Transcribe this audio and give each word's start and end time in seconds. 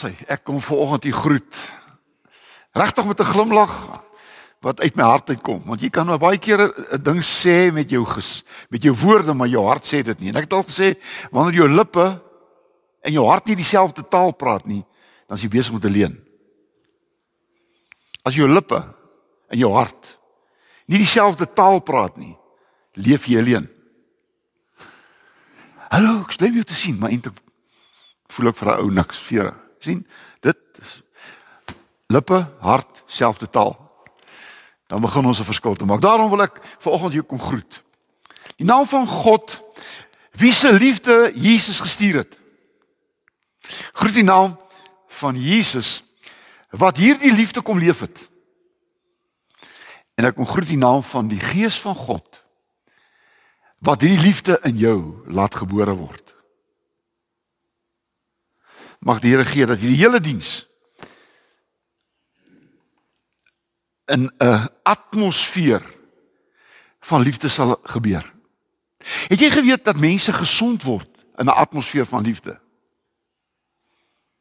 Daar's 0.00 0.16
hy. 0.16 0.24
Ek 0.32 0.44
kom 0.48 0.60
vanoggend 0.64 1.04
u 1.04 1.12
groet. 1.12 1.56
Regtig 2.72 3.04
met 3.04 3.20
'n 3.20 3.32
glimlag 3.32 3.72
wat 4.60 4.80
uit 4.80 4.94
my 4.94 5.02
hart 5.02 5.28
uitkom, 5.28 5.62
want 5.64 5.80
jy 5.80 5.88
kan 5.90 6.06
nou 6.06 6.18
baie 6.18 6.38
keer 6.38 6.72
'n 6.92 7.02
ding 7.02 7.20
sê 7.22 7.72
met 7.72 7.90
jou 7.90 8.04
ges, 8.06 8.44
met 8.68 8.82
jou 8.82 8.94
woorde, 8.94 9.34
maar 9.34 9.48
jou 9.48 9.66
hart 9.66 9.84
sê 9.84 10.02
dit 10.02 10.20
nie. 10.20 10.28
En 10.28 10.36
ek 10.36 10.42
het 10.42 10.52
al 10.52 10.64
gesê 10.64 11.00
wanneer 11.30 11.54
jou 11.54 11.68
lippe 11.68 12.22
en 13.00 13.12
jou 13.12 13.26
hart 13.26 13.46
nie 13.46 13.56
dieselfde 13.56 14.08
taal 14.08 14.32
praat 14.32 14.66
nie, 14.66 14.84
dan 15.28 15.36
is 15.36 15.42
jy 15.42 15.48
besig 15.48 15.72
met 15.72 15.84
'n 15.84 15.92
leuen. 15.92 16.24
As 18.24 18.34
jou 18.34 18.48
lippe 18.48 18.94
en 19.48 19.58
jou 19.58 19.72
hart 19.72 20.18
nie 20.86 20.98
dieselfde 20.98 21.52
taal 21.52 21.80
praat 21.80 22.16
nie, 22.16 22.36
leef 22.94 23.26
jy 23.26 23.38
alleen. 23.38 23.68
Hallo, 25.90 26.20
ek 26.20 26.36
bly 26.36 26.52
weer 26.52 26.64
te 26.64 26.74
sien, 26.74 26.98
maar 26.98 27.10
eintlik 27.10 27.36
voel 28.28 28.48
ek 28.48 28.56
vir 28.56 28.68
'n 28.68 28.80
ou 28.80 28.90
niks 28.90 29.18
vere. 29.18 29.59
Sien? 29.84 30.06
Dit 30.40 30.58
is 30.80 31.02
lippe, 32.10 32.46
hart, 32.58 33.02
selfde 33.06 33.50
taal. 33.50 33.76
Dan 34.90 35.00
begin 35.00 35.26
ons 35.26 35.38
'n 35.38 35.44
verskil 35.44 35.74
te 35.74 35.84
maak. 35.84 36.00
Daarom 36.00 36.30
wil 36.30 36.42
ek 36.42 36.60
vanoggend 36.78 37.12
jou 37.12 37.24
kom 37.24 37.40
groet. 37.40 37.82
Die 38.56 38.66
naam 38.66 38.86
van 38.86 39.06
God 39.06 39.62
wie 40.30 40.52
se 40.52 40.72
liefde 40.72 41.32
Jesus 41.34 41.80
gestuur 41.80 42.16
het. 42.16 42.38
Groet 43.92 44.14
die 44.14 44.22
naam 44.22 44.58
van 45.08 45.36
Jesus 45.36 46.02
wat 46.70 46.96
hierdie 46.96 47.32
liefde 47.32 47.62
kom 47.62 47.78
leef 47.78 48.00
het. 48.00 48.18
En 50.14 50.24
ek 50.24 50.34
kom 50.34 50.46
groet 50.46 50.68
die 50.68 50.80
naam 50.80 51.02
van 51.02 51.28
die 51.28 51.40
Gees 51.40 51.78
van 51.80 51.94
God 51.94 52.42
wat 53.80 54.00
hierdie 54.00 54.20
liefde 54.26 54.58
in 54.68 54.76
jou 54.76 55.24
laat 55.26 55.54
gebore 55.54 55.94
word. 55.96 56.34
Mag 59.00 59.20
die 59.20 59.32
Here 59.32 59.44
gee 59.44 59.66
dat 59.66 59.80
hierdie 59.80 60.00
hele 60.00 60.20
diens 60.20 60.66
in 64.10 64.32
'n 64.38 64.68
atmosfeer 64.82 65.82
van 67.00 67.22
liefde 67.22 67.48
sal 67.48 67.80
gebeur. 67.82 68.32
Het 69.28 69.38
jy 69.40 69.50
geweet 69.50 69.84
dat 69.84 69.96
mense 69.96 70.32
gesond 70.32 70.82
word 70.82 71.08
in 71.36 71.44
'n 71.44 71.48
atmosfeer 71.48 72.06
van 72.06 72.22
liefde? 72.22 72.60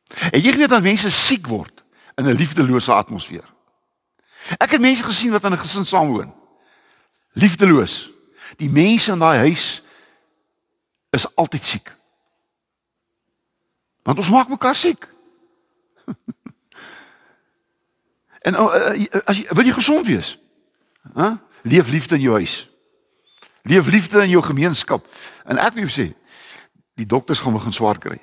Het 0.07 0.43
jy 0.43 0.51
geweet 0.51 0.69
dat 0.69 0.81
mense 0.81 1.11
siek 1.11 1.47
word 1.47 1.83
in 2.15 2.25
'n 2.25 2.35
liefdelose 2.35 2.93
atmosfeer? 2.93 3.45
Ek 4.57 4.71
het 4.71 4.81
mense 4.81 5.03
gesien 5.03 5.31
wat 5.31 5.43
in 5.43 5.51
'n 5.51 5.57
gesin 5.57 5.85
saamwoon. 5.85 6.35
Liefdeloos. 7.31 8.09
Die 8.57 8.69
mense 8.69 9.11
in 9.11 9.19
daai 9.19 9.37
huis 9.37 9.83
is 11.09 11.35
altyd 11.35 11.63
siek. 11.63 11.98
Want 14.03 14.17
ons 14.17 14.29
maak 14.29 14.49
mekaar 14.49 14.75
siek. 14.75 15.07
en 18.47 18.55
uh, 18.55 19.05
as 19.25 19.37
jy 19.37 19.47
wil 19.51 19.65
jy 19.65 19.75
gesond 19.75 20.07
wees. 20.07 20.37
Hæ? 21.13 21.21
Huh? 21.21 21.35
Leef 21.67 21.89
liefde 21.91 22.15
in 22.15 22.21
jou 22.21 22.35
huis. 22.39 22.69
Leef 23.67 23.87
liefde 23.91 24.23
in 24.23 24.29
jou 24.29 24.43
gemeenskap. 24.43 25.03
En 25.45 25.59
ek 25.59 25.75
wil 25.75 25.91
sê, 25.91 26.13
die 26.95 27.07
dokters 27.07 27.41
gaan 27.43 27.57
begin 27.57 27.75
swaar 27.75 27.99
kry. 27.99 28.15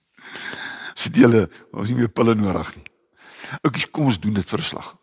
Sit 1.00 1.16
julle, 1.16 1.46
ons 1.72 1.88
nie 1.88 2.00
meer 2.00 2.12
pille 2.12 2.34
nodig 2.34 2.72
nie. 2.76 2.86
Oukies, 3.60 3.86
kom 3.92 4.08
ons 4.10 4.20
doen 4.20 4.36
dit 4.36 4.48
vir 4.48 4.60
'n 4.60 4.70
slag. 4.72 4.94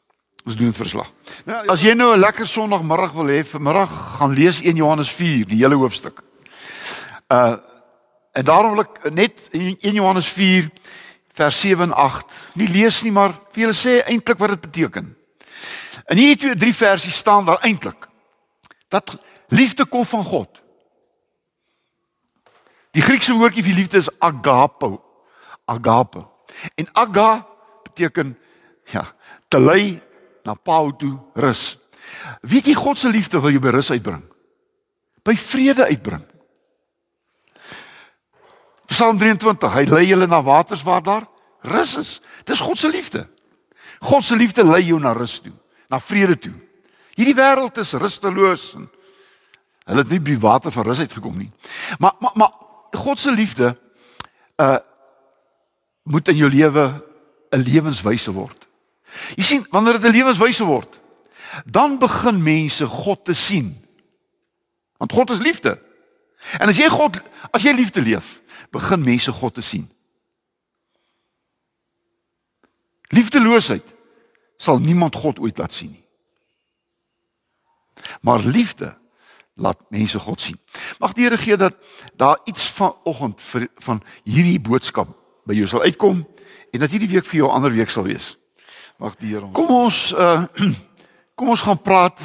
Ons 0.48 0.56
doen 0.56 0.72
dit 0.72 0.78
vir 0.78 0.86
'n 0.86 0.90
slag. 0.90 1.12
Nou, 1.46 1.62
as 1.70 1.82
jy 1.82 1.94
nou 1.94 2.16
'n 2.16 2.20
lekker 2.20 2.48
Sondagmiddag 2.48 3.14
wil 3.14 3.30
hê, 3.30 3.46
vanmiddag 3.46 3.92
gaan 4.18 4.34
lees 4.34 4.62
1 4.62 4.76
Johannes 4.76 5.12
4, 5.12 5.46
die 5.46 5.62
hele 5.62 5.76
hoofstuk. 5.76 6.24
Uh 7.30 7.58
en 8.38 8.46
daarom 8.46 8.75
wil 8.75 8.86
ek 8.86 9.08
net 9.14 9.48
1 9.52 9.98
Johannes 9.98 10.28
4 10.30 10.70
vers 11.38 11.59
7 11.59 11.88
en 11.90 11.94
8 11.94 12.36
nie 12.53 12.70
lees 12.70 13.02
nie, 13.06 13.14
maar 13.14 13.34
vir 13.53 13.66
julle 13.66 13.78
sê 13.78 13.98
eintlik 14.06 14.42
wat 14.42 14.56
dit 14.56 14.68
beteken. 14.70 15.09
In 16.08 16.22
hierdie 16.22 16.40
twee 16.44 16.59
drie 16.59 16.75
versies 16.75 17.18
staan 17.18 17.48
daar 17.48 17.62
eintlik 17.66 18.08
dat 18.94 19.18
liefde 19.52 19.86
kom 19.86 20.06
van 20.06 20.24
God. 20.24 20.62
Die 22.96 23.03
Griekse 23.03 23.36
woordjie 23.36 23.66
vir 23.66 23.75
liefde 23.78 24.00
is 24.00 24.09
agapo. 24.24 25.02
Agape. 25.66 26.24
En 26.80 26.88
aga 26.94 27.44
beteken 27.84 28.38
ja, 28.94 29.04
te 29.52 29.59
lei 29.59 30.00
na 30.48 30.56
Pau 30.56 30.94
toe 30.98 31.18
rus. 31.36 31.75
Weet 32.42 32.69
jy 32.69 32.78
God 32.78 32.98
se 32.98 33.12
liefde 33.12 33.42
wil 33.44 33.58
jou 33.58 33.62
by 33.62 33.75
rus 33.75 33.92
uitbring? 33.92 34.24
By 35.28 35.36
vrede 35.36 35.90
uitbring. 35.92 36.24
Psalm 38.97 39.19
23, 39.22 39.75
hy 39.78 39.84
lei 39.91 40.08
julle 40.09 40.25
na 40.25 40.40
waters 40.41 40.81
waar 40.81 41.03
daar 41.06 41.25
rus 41.69 41.91
is. 42.00 42.16
Dis 42.50 42.63
God 42.66 42.80
se 42.81 42.90
liefde. 42.90 43.28
God 44.02 44.25
se 44.25 44.34
liefde 44.35 44.63
lei 44.66 44.88
jou 44.88 44.97
na 44.97 45.12
rus 45.13 45.35
toe, 45.44 45.53
na 45.85 46.00
vrede 46.02 46.38
toe. 46.41 46.53
Hierdie 47.13 47.36
wêreld 47.38 47.78
is 47.78 47.94
rusteloos 47.94 48.72
en 48.80 48.88
hulle 49.88 50.02
het 50.02 50.16
nie 50.16 50.22
by 50.31 50.40
water 50.41 50.74
van 50.74 50.88
rus 50.90 51.03
uitgekom 51.06 51.38
nie. 51.38 51.52
Maar 52.02 52.18
maar 52.25 52.34
maar 52.41 52.57
God 52.97 53.22
se 53.22 53.31
liefde 53.31 53.75
uh 54.57 54.80
moet 56.07 56.28
in 56.31 56.38
jou 56.40 56.50
lewe 56.50 57.03
'n 57.52 57.62
lewenswyse 57.62 58.31
word. 58.31 58.68
Jy 59.36 59.44
sien, 59.44 59.66
wanneer 59.69 60.00
dit 60.00 60.09
'n 60.09 60.18
lewenswyse 60.18 60.63
word, 60.63 61.00
dan 61.66 62.00
begin 62.00 62.44
mense 62.44 62.86
God 62.86 63.25
te 63.25 63.34
sien. 63.34 63.78
Want 64.97 65.12
God 65.12 65.30
is 65.30 65.40
liefde. 65.40 65.80
En 66.57 66.68
as 66.68 66.78
jy 66.78 66.90
God 66.90 67.22
as 67.52 67.62
jy 67.62 67.74
liefde 67.74 68.02
leef, 68.02 68.40
begin 68.72 69.04
mense 69.04 69.32
God 69.32 69.54
te 69.54 69.62
sien. 69.62 69.88
Liefdeloosheid 73.08 73.96
sal 74.58 74.80
niemand 74.80 75.16
God 75.16 75.40
ooit 75.40 75.58
laat 75.58 75.74
sien 75.74 75.92
nie. 75.92 76.04
Maar 78.22 78.40
liefde 78.40 78.98
laat 79.54 79.80
mense 79.90 80.20
God 80.20 80.42
sien. 80.42 80.60
Mag 81.00 81.14
die 81.14 81.26
Here 81.26 81.38
gee 81.38 81.58
dat 81.58 81.76
daar 82.16 82.40
iets 82.46 82.68
vanoggend 82.70 83.42
van 83.76 84.02
hierdie 84.24 84.60
boodskap 84.60 85.14
by 85.48 85.56
jou 85.58 85.68
sal 85.68 85.82
uitkom 85.82 86.26
en 86.72 86.80
dat 86.80 86.92
hierdie 86.92 87.10
week 87.10 87.26
vir 87.26 87.40
jou 87.42 87.50
'n 87.50 87.56
ander 87.56 87.72
week 87.72 87.90
sal 87.90 88.04
wees. 88.04 88.38
Mag 88.98 89.16
die 89.16 89.34
Here 89.34 89.46
ons. 89.46 89.54
Kom 89.54 89.70
ons 89.70 90.12
uh 90.12 90.46
kom 91.38 91.50
ons 91.50 91.62
gaan 91.62 91.82
praat 91.82 92.22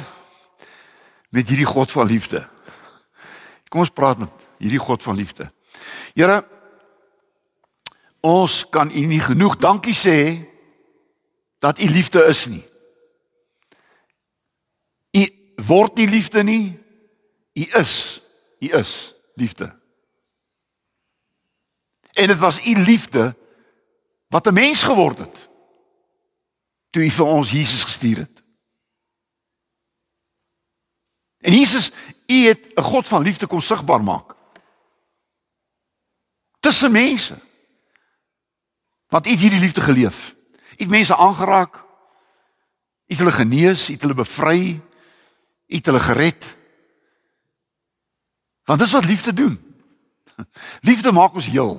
met 1.29 1.47
hierdie 1.47 1.69
God 1.69 1.91
van 1.91 2.07
liefde. 2.07 2.47
Kom 3.69 3.79
ons 3.79 3.89
praat 3.89 4.17
met 4.17 4.29
hierdie 4.57 4.79
God 4.79 5.03
van 5.03 5.15
liefde. 5.15 5.52
Here 6.13 6.43
ons 8.23 8.69
kan 8.69 8.91
U 8.91 9.05
nie 9.05 9.19
genoeg 9.19 9.57
dankie 9.59 9.95
sê 9.95 10.17
dat 11.59 11.79
U 11.79 11.87
liefde 11.87 12.23
is 12.31 12.45
nie. 12.47 12.63
U 15.11 15.23
word 15.67 15.95
nie 15.99 16.07
liefde 16.07 16.43
nie. 16.43 16.79
U 17.53 17.63
is, 17.79 18.21
U 18.59 18.67
is 18.79 19.13
liefde. 19.35 19.69
En 22.13 22.27
dit 22.27 22.39
was 22.39 22.61
U 22.65 22.75
liefde 22.83 23.35
wat 24.29 24.47
'n 24.47 24.53
mens 24.53 24.83
geword 24.83 25.19
het 25.19 25.49
toe 26.93 27.03
hy 27.03 27.09
vir 27.09 27.25
ons 27.25 27.51
Jesus 27.51 27.83
gestuur 27.83 28.17
het. 28.17 28.43
En 31.43 31.53
Jesus, 31.53 31.91
u 32.29 32.37
het 32.47 32.71
'n 32.75 32.81
God 32.81 33.07
van 33.07 33.21
liefde 33.21 33.47
kom 33.47 33.61
sigbaar 33.61 34.03
maak. 34.03 34.35
Tussen 36.63 36.91
mense. 36.91 37.35
Want 39.07 39.27
u 39.27 39.29
het 39.29 39.39
hierdie 39.39 39.59
liefde 39.59 39.81
geleef. 39.81 40.35
U 40.55 40.75
het 40.75 40.89
mense 40.89 41.15
aangeraak. 41.15 41.75
U 41.75 43.11
het 43.11 43.17
hulle 43.17 43.31
genees, 43.31 43.89
u 43.89 43.93
het 43.93 44.01
hulle 44.01 44.13
bevry. 44.13 44.81
U 45.67 45.75
het 45.75 45.85
hulle 45.85 45.99
gered. 45.99 46.57
Want 48.63 48.79
dis 48.79 48.91
wat 48.91 49.05
liefde 49.05 49.33
doen. 49.33 49.75
Liefde 50.87 51.11
maak 51.11 51.33
ons 51.33 51.45
heel. 51.45 51.75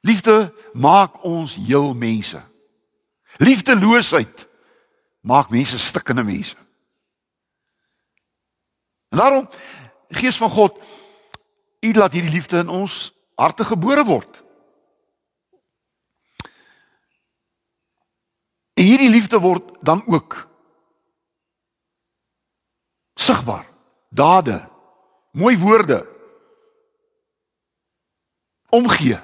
Liefde 0.00 0.54
maak 0.72 1.24
ons 1.24 1.56
heel 1.56 1.94
mense. 1.94 2.42
Liefdeloosheid 3.36 4.48
maak 5.20 5.50
mense 5.50 5.78
stikkende 5.78 6.22
mense. 6.22 6.56
En 9.08 9.18
daarom 9.18 9.48
Gees 10.08 10.36
van 10.36 10.50
God, 10.50 10.78
U 11.80 11.92
laat 11.92 12.12
hierdie 12.12 12.32
liefde 12.32 12.58
in 12.58 12.68
ons 12.68 13.12
harte 13.38 13.64
gebore 13.64 14.04
word. 14.04 14.42
En 18.74 18.84
hierdie 18.84 19.10
liefde 19.10 19.38
word 19.38 19.70
dan 19.82 20.02
ook 20.06 20.36
sigbaar. 23.14 23.66
Dade, 24.10 24.58
mooi 25.32 25.58
woorde. 25.58 26.00
Omgee. 28.68 29.20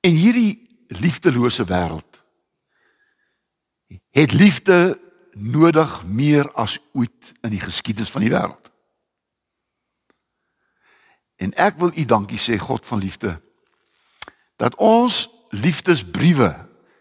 En 0.00 0.14
hierdie 0.14 0.86
liefdelose 0.88 1.64
wêreld 1.64 2.18
het 4.10 4.32
liefde 4.32 5.00
nodig 5.32 6.04
meer 6.06 6.52
as 6.52 6.78
ooit 6.92 7.32
in 7.40 7.50
die 7.50 7.60
geskiedenis 7.60 8.10
van 8.10 8.24
die 8.24 8.30
wêreld. 8.30 8.67
En 11.38 11.54
ek 11.54 11.78
wil 11.78 11.92
u 11.94 12.04
dankie 12.04 12.38
sê 12.38 12.58
God 12.58 12.86
van 12.86 12.98
liefde 12.98 13.38
dat 14.58 14.74
ons 14.74 15.28
liefdesbriewe 15.54 16.50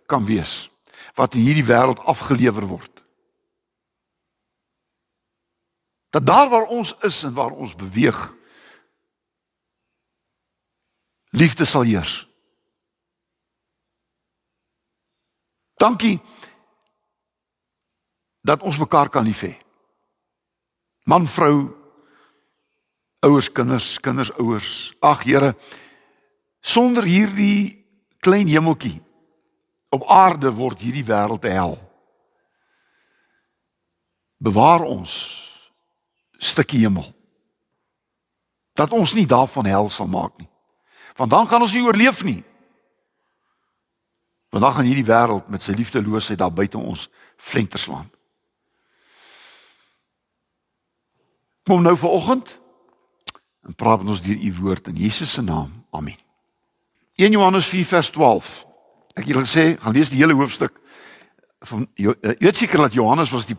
kan 0.05 0.25
wees 0.25 0.69
wat 1.17 1.33
in 1.33 1.41
hierdie 1.41 1.65
wêreld 1.65 1.99
afgelewer 2.05 2.67
word. 2.69 3.01
Dat 6.13 6.25
daar 6.25 6.49
waar 6.49 6.69
ons 6.69 6.93
is 7.01 7.23
en 7.23 7.33
waar 7.33 7.51
ons 7.51 7.75
beweeg 7.75 8.17
liefde 11.29 11.65
sal 11.65 11.81
heers. 11.81 12.27
Dankie 15.77 16.21
dat 18.41 18.61
ons 18.61 18.77
mekaar 18.77 19.09
kan 19.09 19.25
lief 19.25 19.41
hê. 19.41 19.57
Man, 21.03 21.27
vrou, 21.27 21.76
ouers, 23.27 23.51
kinders, 23.51 23.97
kinders, 23.99 24.31
ouers. 24.39 24.93
Ag 25.03 25.25
Here, 25.27 25.53
sonder 26.63 27.05
hierdie 27.07 27.85
klein 28.23 28.47
hemeltjie 28.47 28.97
op 29.93 30.07
aarde 30.11 30.51
word 30.55 30.81
hierdie 30.83 31.05
wêreld 31.05 31.45
'n 31.45 31.51
hel. 31.51 31.77
Bewaar 34.37 34.81
ons 34.81 35.13
stukkie 36.37 36.79
hemel. 36.79 37.13
Dat 38.73 38.91
ons 38.91 39.13
nie 39.13 39.25
daarvan 39.25 39.65
hel 39.65 39.89
sal 39.89 40.07
maak 40.07 40.37
nie. 40.37 40.49
Want 41.15 41.31
dan 41.31 41.47
gaan 41.47 41.61
ons 41.61 41.73
nie 41.73 41.83
oorleef 41.83 42.23
nie. 42.23 42.43
Want 44.49 44.63
dan 44.63 44.73
gaan 44.73 44.85
hierdie 44.85 45.05
wêreld 45.05 45.49
met 45.49 45.63
sy 45.63 45.71
liefdeloosheid 45.71 46.37
daar 46.37 46.53
buite 46.53 46.77
ons 46.77 47.09
flenterslaan. 47.37 48.11
Kom 51.63 51.81
nou 51.81 51.97
vir 51.97 52.09
oggend 52.09 52.59
en 53.67 53.75
praat 53.75 53.99
met 53.99 54.09
ons 54.15 54.21
deur 54.21 54.39
u 54.39 54.53
woord 54.61 54.87
in 54.87 54.95
Jesus 54.95 55.31
se 55.31 55.41
naam. 55.41 55.83
Amen. 55.91 56.15
1 57.15 57.31
Johannes 57.31 57.67
4 57.67 57.85
vers 57.85 58.09
12. 58.09 58.65
Ek 59.13 59.27
het 59.27 59.37
gesê, 59.43 59.75
gaan 59.81 59.93
lees 59.93 60.09
die 60.13 60.21
hele 60.21 60.37
hoofstuk 60.37 60.79
van 61.65 61.87
jy 61.97 62.13
weet 62.37 62.55
seker 62.55 62.85
dat 62.85 62.93
Johannes 62.93 63.31
was 63.33 63.47
die 63.49 63.57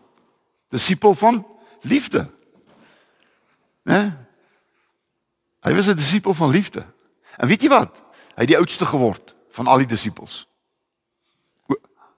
disipel 0.70 1.14
van 1.18 1.42
liefde. 1.82 2.28
Né? 3.82 4.14
Hy 5.66 5.74
was 5.74 5.88
'n 5.88 5.96
disipel 5.96 6.34
van 6.34 6.50
liefde. 6.50 6.86
En 7.36 7.48
weet 7.48 7.62
jy 7.62 7.68
wat? 7.68 7.96
Hy 8.34 8.46
het 8.46 8.48
die 8.48 8.56
oudste 8.56 8.86
geword 8.86 9.34
van 9.50 9.66
al 9.66 9.78
die 9.78 9.86
disippels. 9.86 10.46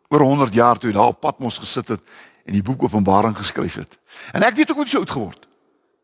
Oor 0.08 0.20
100 0.20 0.54
jaar 0.54 0.78
toe 0.78 0.90
hy 0.90 0.96
daar 0.96 1.14
op 1.14 1.20
Patmos 1.20 1.58
gesit 1.58 1.88
het 1.88 2.00
en 2.44 2.52
die 2.52 2.62
boek 2.62 2.82
Openbaring 2.82 3.36
geskryf 3.36 3.74
het. 3.74 3.98
En 4.32 4.42
ek 4.42 4.54
weet 4.54 4.70
ook 4.70 4.76
hoe 4.76 4.84
hy 4.84 4.90
so 4.90 4.98
oud 4.98 5.10
geword. 5.10 5.48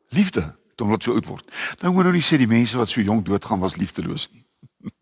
Liefde, 0.09 0.57
toe 0.77 0.87
hulle 0.87 1.01
so 1.03 1.17
oud 1.17 1.29
word. 1.29 1.47
Nou 1.83 1.93
moet 1.95 2.09
nou 2.09 2.15
nie 2.17 2.25
sê 2.25 2.39
die 2.41 2.51
mense 2.51 2.77
wat 2.79 2.93
so 2.93 3.01
jonk 3.05 3.25
doodgaan 3.27 3.63
was 3.63 3.79
liefdeloos 3.81 4.29
nie. 4.33 4.45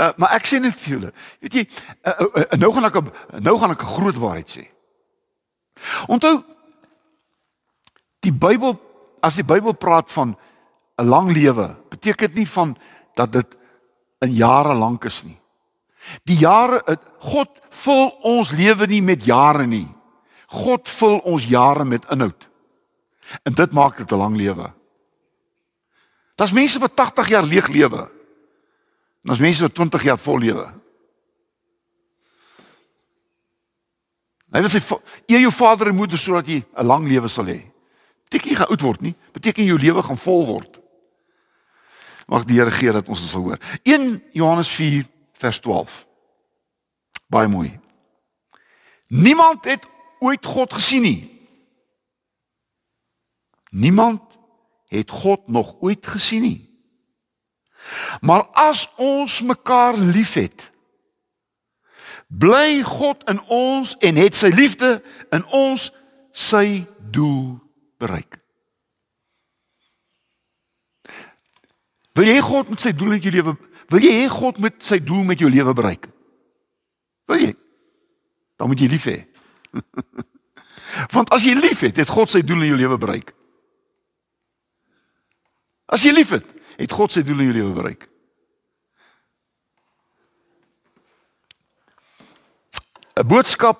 uh, 0.00 0.10
maar 0.16 0.34
ek 0.38 0.48
sê 0.48 0.60
net 0.62 0.76
vir 0.80 0.96
julle, 0.96 1.12
weet 1.44 1.60
jy, 1.60 1.66
uh, 2.08 2.14
uh, 2.14 2.30
uh, 2.42 2.58
nou 2.58 2.72
gaan 2.74 2.88
ek 2.88 2.98
nou 3.44 3.58
gaan 3.60 3.76
ek 3.76 3.84
'n 3.84 3.94
groot 3.98 4.18
waarheid 4.22 4.56
sê. 4.56 4.64
Onthou 6.08 6.40
die 8.24 8.32
Bybel 8.32 8.78
as 9.24 9.36
die 9.36 9.46
Bybel 9.46 9.76
praat 9.76 10.10
van 10.12 10.36
'n 10.98 11.08
lang 11.08 11.32
lewe, 11.32 11.76
beteken 11.90 12.28
dit 12.28 12.44
nie 12.44 12.48
van 12.48 12.76
dat 13.14 13.32
dit 13.32 13.56
in 14.24 14.32
jare 14.32 14.74
lank 14.74 15.04
is 15.04 15.22
nie. 15.24 15.38
Die 16.24 16.36
jare 16.36 16.80
God 17.18 17.48
vul 17.70 18.08
ons 18.22 18.52
lewe 18.52 18.86
nie 18.86 19.02
met 19.02 19.24
jare 19.24 19.66
nie. 19.66 19.88
God 20.48 20.88
vul 20.88 21.18
ons 21.24 21.44
jare 21.48 21.84
met 21.84 22.04
inhoud. 22.12 22.48
En 23.42 23.54
dit 23.54 23.72
maak 23.72 23.96
dit 23.96 24.12
'n 24.12 24.18
lang 24.18 24.36
lewe. 24.36 24.72
Daar's 26.34 26.52
mense 26.52 26.78
wat 26.78 26.96
80 26.96 27.28
jaar 27.28 27.44
leeg 27.44 27.68
lewe. 27.68 28.00
En 29.22 29.30
daar's 29.30 29.42
mense 29.42 29.62
wat 29.62 29.74
20 29.74 30.02
jaar 30.02 30.18
vol 30.18 30.38
lewe. 30.38 30.64
Hy 34.54 34.62
wil 34.62 34.70
sê 34.70 34.80
eer 35.26 35.42
jou 35.42 35.50
vader 35.50 35.90
en 35.90 35.98
moeder 35.98 36.18
sodat 36.18 36.46
jy 36.46 36.62
'n 36.62 36.86
lang 36.86 37.08
lewe 37.08 37.28
sal 37.28 37.46
hê. 37.46 37.64
Beteken 38.24 38.50
jy 38.50 38.56
gaan 38.56 38.70
oud 38.70 38.80
word 38.80 39.00
nie, 39.00 39.14
beteken 39.32 39.64
jou 39.64 39.78
lewe 39.78 40.02
gaan 40.02 40.16
vol 40.16 40.46
word. 40.46 40.80
Mag 42.26 42.44
die 42.44 42.58
Here 42.58 42.70
gee 42.70 42.92
dat 42.92 43.08
ons 43.08 43.20
dit 43.20 43.30
sal 43.30 43.42
hoor. 43.42 43.58
1 43.82 44.22
Johannes 44.32 44.68
4 44.68 45.06
vers 45.32 45.58
12. 45.60 46.06
Baie 47.26 47.48
mooi. 47.48 47.80
Niemand 49.08 49.64
het 49.64 49.86
ooit 50.20 50.46
God 50.46 50.72
gesien 50.72 51.02
nie. 51.02 51.20
Niemand 53.70 54.22
het 54.94 55.10
God 55.10 55.48
nog 55.48 55.74
ooit 55.82 56.06
gesien 56.06 56.42
nie. 56.42 56.60
Maar 58.20 58.46
as 58.56 58.86
ons 58.96 59.40
mekaar 59.44 59.98
liefhet, 59.98 60.70
bly 62.28 62.80
God 62.86 63.26
in 63.30 63.42
ons 63.52 63.92
en 64.00 64.16
het 64.16 64.36
sy 64.38 64.50
liefde 64.54 64.96
in 65.34 65.44
ons 65.52 65.90
sy 66.32 66.86
doel 67.12 67.58
bereik. 68.00 68.40
Wil 72.14 72.30
jy 72.30 72.40
God 72.46 72.70
met 72.70 72.82
sy 72.82 72.94
doel 72.94 73.16
in 73.18 73.24
jou 73.26 73.34
lewe 73.34 73.56
wil 73.92 74.02
jy 74.02 74.14
hê 74.16 74.28
God 74.32 74.58
met 74.62 74.80
sy 74.84 74.96
doel 75.02 75.26
met 75.28 75.40
jou 75.40 75.50
lewe 75.52 75.74
bereik? 75.76 76.08
Wil 77.28 77.42
jy? 77.42 77.52
Dan 78.58 78.70
moet 78.70 78.80
jy 78.80 78.88
lief 78.90 79.08
hê. 79.10 79.18
Want 81.14 81.32
as 81.34 81.44
jy 81.44 81.52
lief 81.58 81.82
het, 81.84 82.00
het 82.00 82.12
God 82.12 82.32
sy 82.32 82.40
doel 82.46 82.64
in 82.64 82.72
jou 82.72 82.80
lewe 82.80 82.98
bereik. 83.00 83.34
As 85.86 86.02
jy 86.02 86.12
liefhet, 86.14 86.46
het 86.78 86.92
God 86.92 87.12
sy 87.12 87.22
doel 87.22 87.44
in 87.44 87.50
jou 87.50 87.56
lewe 87.58 87.72
bereik. 87.76 88.08
'n 93.14 93.26
Boodskap 93.26 93.78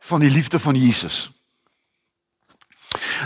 van 0.00 0.20
die 0.20 0.30
liefde 0.30 0.58
van 0.58 0.76
Jesus. 0.76 1.30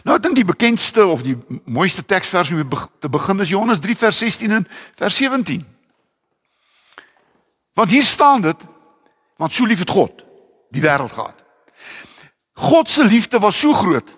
Nou 0.05 0.17
ek 0.17 0.23
dink 0.23 0.39
die 0.39 0.47
bekendste 0.47 1.07
of 1.07 1.23
die 1.27 1.37
mooiste 1.65 2.05
teksvers 2.05 2.51
om 2.51 2.71
te 3.01 3.09
begin 3.09 3.41
is 3.41 3.51
Johannes 3.51 3.83
3 3.83 3.97
vers 3.97 4.19
16 4.19 4.51
en 4.51 4.69
vers 4.97 5.17
17. 5.17 5.67
Want 7.75 7.91
hier 7.91 8.03
staan 8.03 8.43
dit 8.43 8.67
want 9.37 9.53
so 9.53 9.67
lief 9.67 9.79
het 9.79 9.91
God 9.91 10.25
die 10.75 10.83
wêreld 10.83 11.13
gehad. 11.13 11.37
God 12.59 12.91
se 12.91 13.05
liefde 13.05 13.39
was 13.39 13.59
so 13.59 13.73
groot 13.73 14.09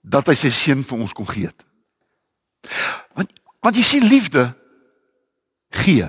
dat 0.00 0.26
hy 0.26 0.34
sy 0.34 0.50
seun 0.50 0.82
vir 0.84 0.98
ons 0.98 1.12
kon 1.14 1.28
gee. 1.28 1.50
Want 3.14 3.32
want 3.60 3.76
jy 3.76 3.82
sien 3.82 4.04
liefde 4.04 4.56
gee. 5.68 6.08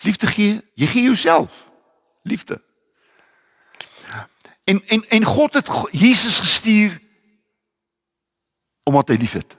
Liefde 0.00 0.26
gee, 0.26 0.60
jy 0.74 0.86
gee 0.86 1.02
jouself. 1.02 1.66
Liefde. 2.22 2.62
En 4.64 4.82
en 4.86 5.08
en 5.08 5.24
God 5.24 5.54
het 5.54 5.70
Jesus 5.90 6.38
gestuur 6.38 7.00
omdat 8.82 9.08
hy 9.08 9.16
liefhet. 9.20 9.56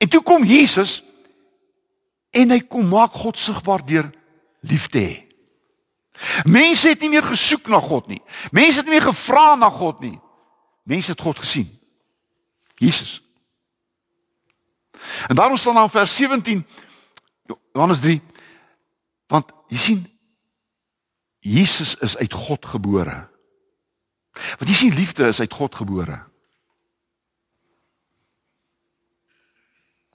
En 0.00 0.08
toe 0.08 0.22
kom 0.22 0.44
Jesus 0.44 1.02
en 2.30 2.50
hy 2.50 2.60
kom 2.64 2.88
maak 2.88 3.12
God 3.12 3.38
sigbaar 3.38 3.84
deur 3.86 4.08
liefde. 4.64 5.28
Mense 6.48 6.88
het 6.88 7.00
nie 7.00 7.12
meer 7.12 7.26
gesoek 7.26 7.68
na 7.68 7.80
God 7.80 8.08
nie. 8.08 8.20
Mense 8.52 8.80
het 8.80 8.88
nie 8.88 8.96
meer 8.96 9.08
gevra 9.10 9.54
na 9.60 9.70
God 9.70 10.00
nie. 10.00 10.16
Mense 10.82 11.10
het 11.10 11.20
God 11.20 11.38
gesien. 11.38 11.80
Jesus. 12.74 13.22
En 15.26 15.34
daarom 15.34 15.56
staan 15.56 15.74
dan 15.74 15.90
vers 15.90 16.16
17 16.16 16.66
Johannes 17.72 18.00
3 18.00 18.22
want 19.26 19.52
jy 19.68 19.78
sien 19.78 20.00
Jesus 21.38 21.94
is 21.94 22.16
uit 22.16 22.32
God 22.32 22.66
gebore. 22.66 23.28
Want 24.32 24.68
jy 24.68 24.74
sien 24.74 24.94
liefde 24.94 25.28
is 25.28 25.40
uit 25.40 25.52
God 25.52 25.74
gebore. 25.74 26.18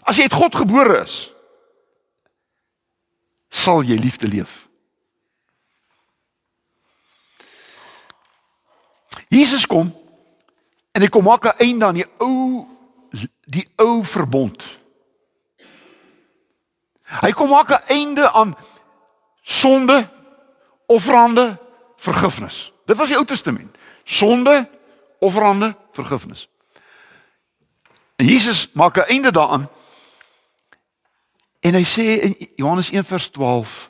As 0.05 0.19
jy 0.19 0.27
uit 0.27 0.37
God 0.37 0.55
gebore 0.55 0.99
is, 1.01 1.15
sal 3.49 3.81
jy 3.81 3.97
liefde 3.97 4.29
leef. 4.29 4.67
Jesus 9.33 9.65
kom 9.65 9.89
En 10.95 11.03
hy 11.03 11.09
kom 11.11 11.23
maak 11.27 11.43
'n 11.43 11.57
einde 11.57 11.85
aan 11.85 11.93
die 11.99 12.07
ou 12.17 12.67
die 13.45 13.67
ou 13.75 14.03
verbond. 14.03 14.63
Hy 17.19 17.31
kom 17.31 17.49
maak 17.49 17.69
'n 17.69 17.83
einde 17.87 18.31
aan 18.31 18.55
sonde, 19.41 20.09
offerande, 20.85 21.59
vergifnis. 21.95 22.71
Dit 22.85 22.97
was 22.97 23.07
die 23.07 23.17
Ou 23.17 23.25
Testament. 23.25 23.77
Sonde, 24.03 24.69
offerande, 25.19 25.75
vergifnis. 25.91 26.49
En 28.15 28.25
Jesus 28.25 28.69
maak 28.73 28.97
'n 28.97 29.07
einde 29.07 29.31
daaraan. 29.31 29.69
En 31.59 31.73
hy 31.73 31.83
sê 31.83 32.21
in 32.21 32.49
Johannes 32.55 32.91
1:12 32.91 33.89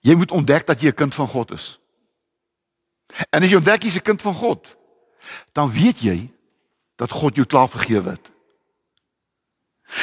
Jy 0.00 0.14
moet 0.14 0.30
ontdek 0.30 0.66
dat 0.66 0.80
jy 0.80 0.88
'n 0.88 0.94
kind 0.94 1.14
van 1.14 1.28
God 1.28 1.50
is. 1.50 1.81
En 3.30 3.42
as 3.42 3.50
jy 3.50 3.56
ontdek 3.56 3.82
jy's 3.82 3.96
'n 3.96 4.02
kind 4.02 4.22
van 4.22 4.34
God, 4.34 4.76
dan 5.52 5.70
weet 5.70 5.98
jy 6.00 6.30
dat 6.96 7.10
God 7.10 7.36
jou 7.36 7.46
klaar 7.46 7.68
vergewe 7.68 8.10
het. 8.10 8.30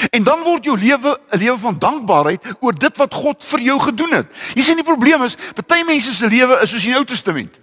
En 0.10 0.24
dan 0.24 0.44
word 0.44 0.64
jou 0.64 0.78
lewe 0.78 1.20
'n 1.32 1.38
lewe 1.38 1.58
van 1.58 1.80
dankbaarheid 1.80 2.42
oor 2.60 2.74
dit 2.74 2.98
wat 2.98 3.14
God 3.14 3.44
vir 3.44 3.60
jou 3.60 3.80
gedoen 3.80 4.12
het. 4.12 4.28
Jy 4.54 4.62
sien 4.62 4.76
die 4.76 4.84
probleem 4.84 5.24
is, 5.24 5.38
baie 5.68 5.86
mense 5.86 6.14
se 6.14 6.28
lewe 6.28 6.62
is 6.62 6.70
soos 6.70 6.84
die 6.84 6.96
Ou 6.96 7.06
Testament. 7.06 7.60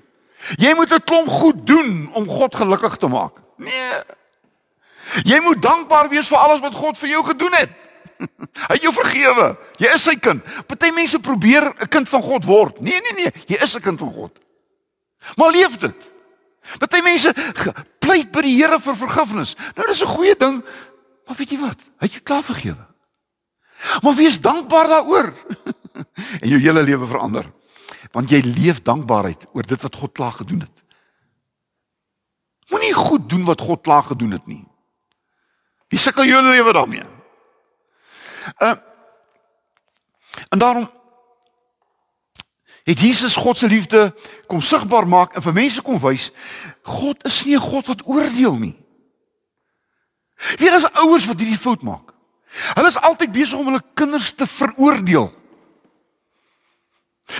Jy 0.56 0.74
moet 0.74 0.92
'n 0.92 1.04
klomp 1.04 1.28
goed 1.28 1.66
doen 1.66 2.10
om 2.12 2.28
God 2.28 2.54
gelukkig 2.54 2.96
te 2.96 3.06
maak. 3.06 3.32
Nee. 3.56 4.02
Jy 5.24 5.40
moet 5.40 5.62
dankbaar 5.62 6.08
wees 6.08 6.28
vir 6.28 6.38
alles 6.38 6.60
wat 6.60 6.74
God 6.74 6.98
vir 6.98 7.08
jou 7.08 7.24
gedoen 7.24 7.52
het. 7.52 7.70
Hy 8.68 8.74
het 8.74 8.82
jou 8.82 8.92
vergewe. 8.92 9.56
Jy 9.76 9.94
is 9.94 10.02
sy 10.02 10.16
kind. 10.16 10.42
Party 10.66 10.90
mense 10.90 11.18
probeer 11.18 11.74
'n 11.78 11.88
kind 11.88 12.08
van 12.08 12.22
God 12.22 12.44
word. 12.44 12.80
Nee, 12.80 13.00
nee, 13.00 13.12
nee, 13.12 13.32
jy 13.46 13.62
is 13.62 13.76
'n 13.76 13.80
kind 13.80 13.98
van 13.98 14.12
God. 14.12 14.45
Maar 15.34 15.50
leef 15.50 15.76
dit. 15.76 16.12
Party 16.78 17.00
mense 17.02 17.32
pleit 18.02 18.30
by 18.34 18.42
die 18.46 18.56
Here 18.56 18.78
vir 18.82 18.96
vergifnis. 18.98 19.54
Nou 19.76 19.86
dis 19.86 20.02
'n 20.02 20.14
goeie 20.14 20.36
ding, 20.36 20.64
maar 21.26 21.36
weet 21.36 21.50
jy 21.50 21.58
wat? 21.58 21.78
Hy 21.98 22.06
het 22.06 22.12
jou 22.12 22.22
klaar 22.22 22.42
vergewe. 22.42 22.86
Maar 24.02 24.14
wees 24.14 24.40
dankbaar 24.40 24.88
daaroor. 24.88 25.34
en 26.42 26.48
jou 26.48 26.60
hele 26.60 26.82
lewe 26.82 27.06
verander. 27.06 27.52
Want 28.12 28.30
jy 28.30 28.40
leef 28.40 28.82
dankbaarheid 28.82 29.46
oor 29.52 29.62
dit 29.62 29.82
wat 29.82 29.94
God 29.94 30.12
klaar 30.12 30.32
gedoen 30.32 30.60
het. 30.60 30.84
Moenie 32.70 32.94
goed 32.94 33.28
doen 33.28 33.44
wat 33.44 33.60
God 33.60 33.82
klaar 33.82 34.02
gedoen 34.02 34.30
het 34.30 34.46
nie. 34.46 34.64
Wie 35.88 35.98
sukkel 35.98 36.24
jou 36.24 36.42
lewe 36.42 36.72
daarmee? 36.72 37.04
Uh 38.58 38.76
En 40.48 40.58
daarom 40.58 40.90
het 42.86 43.00
Jesus 43.02 43.36
God 43.36 43.58
se 43.58 43.66
liefde 43.66 44.14
kom 44.46 44.62
sigbaar 44.62 45.08
maak 45.10 45.34
en 45.34 45.42
vir 45.42 45.56
mense 45.56 45.82
kom 45.82 45.98
wys 46.00 46.30
God 46.86 47.24
is 47.26 47.44
nie 47.44 47.56
'n 47.56 47.66
God 47.66 47.86
wat 47.86 48.06
oordeel 48.06 48.54
nie. 48.54 48.76
Wie 50.58 50.70
is 50.70 50.92
ouers 50.92 51.26
wat 51.26 51.40
hierdie 51.40 51.58
fout 51.58 51.82
maak? 51.82 52.12
Hulle 52.74 52.88
is 52.88 53.00
altyd 53.00 53.32
besig 53.32 53.58
om 53.58 53.64
hulle 53.64 53.82
kinders 53.94 54.32
te 54.32 54.46
veroordeel. 54.46 55.32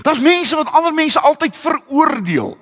Daar's 0.03 0.21
mense 0.21 0.57
wat 0.57 0.73
ander 0.73 0.95
mense 0.95 1.21
altyd 1.21 1.57
veroordeel. 1.57 2.57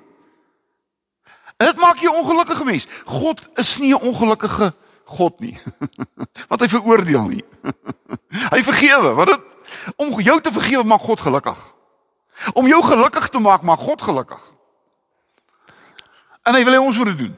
En 1.57 1.65
dit 1.65 1.77
maak 1.77 1.97
jou 2.03 2.15
ongelukkige 2.15 2.63
mens. 2.63 2.87
God 3.05 3.47
is 3.55 3.77
nie 3.77 3.93
'n 3.93 4.01
ongelukkige 4.01 4.73
God 5.05 5.39
nie. 5.39 5.57
Want 6.49 6.61
hy 6.61 6.67
veroordeel 6.67 7.27
nie. 7.27 7.43
Hy 8.53 8.63
vergewe. 8.63 9.13
Wat 9.13 9.27
dit 9.27 9.41
om 9.95 10.19
jou 10.19 10.41
te 10.41 10.51
vergewe 10.51 10.83
maak 10.83 11.01
God 11.01 11.21
gelukkig. 11.21 11.73
Om 12.53 12.67
jou 12.67 12.83
gelukkig 12.83 13.29
te 13.29 13.39
maak 13.39 13.61
maak 13.61 13.79
God 13.79 14.01
gelukkig. 14.01 14.51
En 16.43 16.53
hy 16.53 16.63
wil 16.63 16.77
hê 16.77 16.81
ons 16.81 16.97
moet 16.97 17.13
dit 17.13 17.17
doen. 17.25 17.35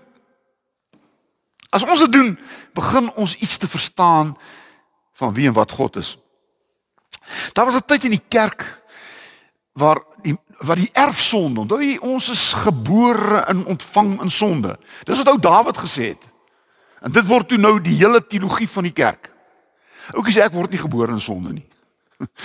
As 1.69 1.83
ons 1.83 1.99
dit 1.99 2.11
doen, 2.11 2.33
begin 2.75 3.11
ons 3.15 3.35
iets 3.35 3.57
te 3.57 3.67
verstaan 3.67 4.37
van 5.19 5.33
wie 5.33 5.47
en 5.47 5.55
wat 5.55 5.71
God 5.71 5.95
is. 5.95 6.17
Daar 7.53 7.65
was 7.65 7.75
'n 7.75 7.85
tyd 7.85 8.03
in 8.03 8.15
die 8.15 8.27
kerk 8.27 8.81
waar 9.73 10.01
die 10.21 10.37
wat 10.57 10.77
die 10.77 10.89
erfsonde, 10.93 11.59
onthou 11.59 11.81
jy 11.81 11.97
ons 12.01 12.29
is 12.29 12.53
gebore 12.53 13.45
in 13.49 13.65
ontvang 13.65 14.21
in 14.21 14.31
sonde. 14.31 14.77
Dis 15.03 15.17
wat 15.17 15.27
ou 15.27 15.39
Dawid 15.39 15.77
gesê 15.77 16.03
het. 16.03 16.23
En 17.01 17.11
dit 17.11 17.25
word 17.25 17.47
toe 17.47 17.57
nou 17.57 17.81
die 17.81 17.95
hele 17.95 18.27
teologie 18.27 18.69
van 18.69 18.83
die 18.83 18.93
kerk. 18.93 19.29
Oukie 20.15 20.33
sê 20.33 20.41
ek 20.41 20.55
word 20.55 20.71
nie 20.71 20.81
gebore 20.81 21.11
in 21.11 21.21
sonde 21.21 21.53
nie. 21.53 21.67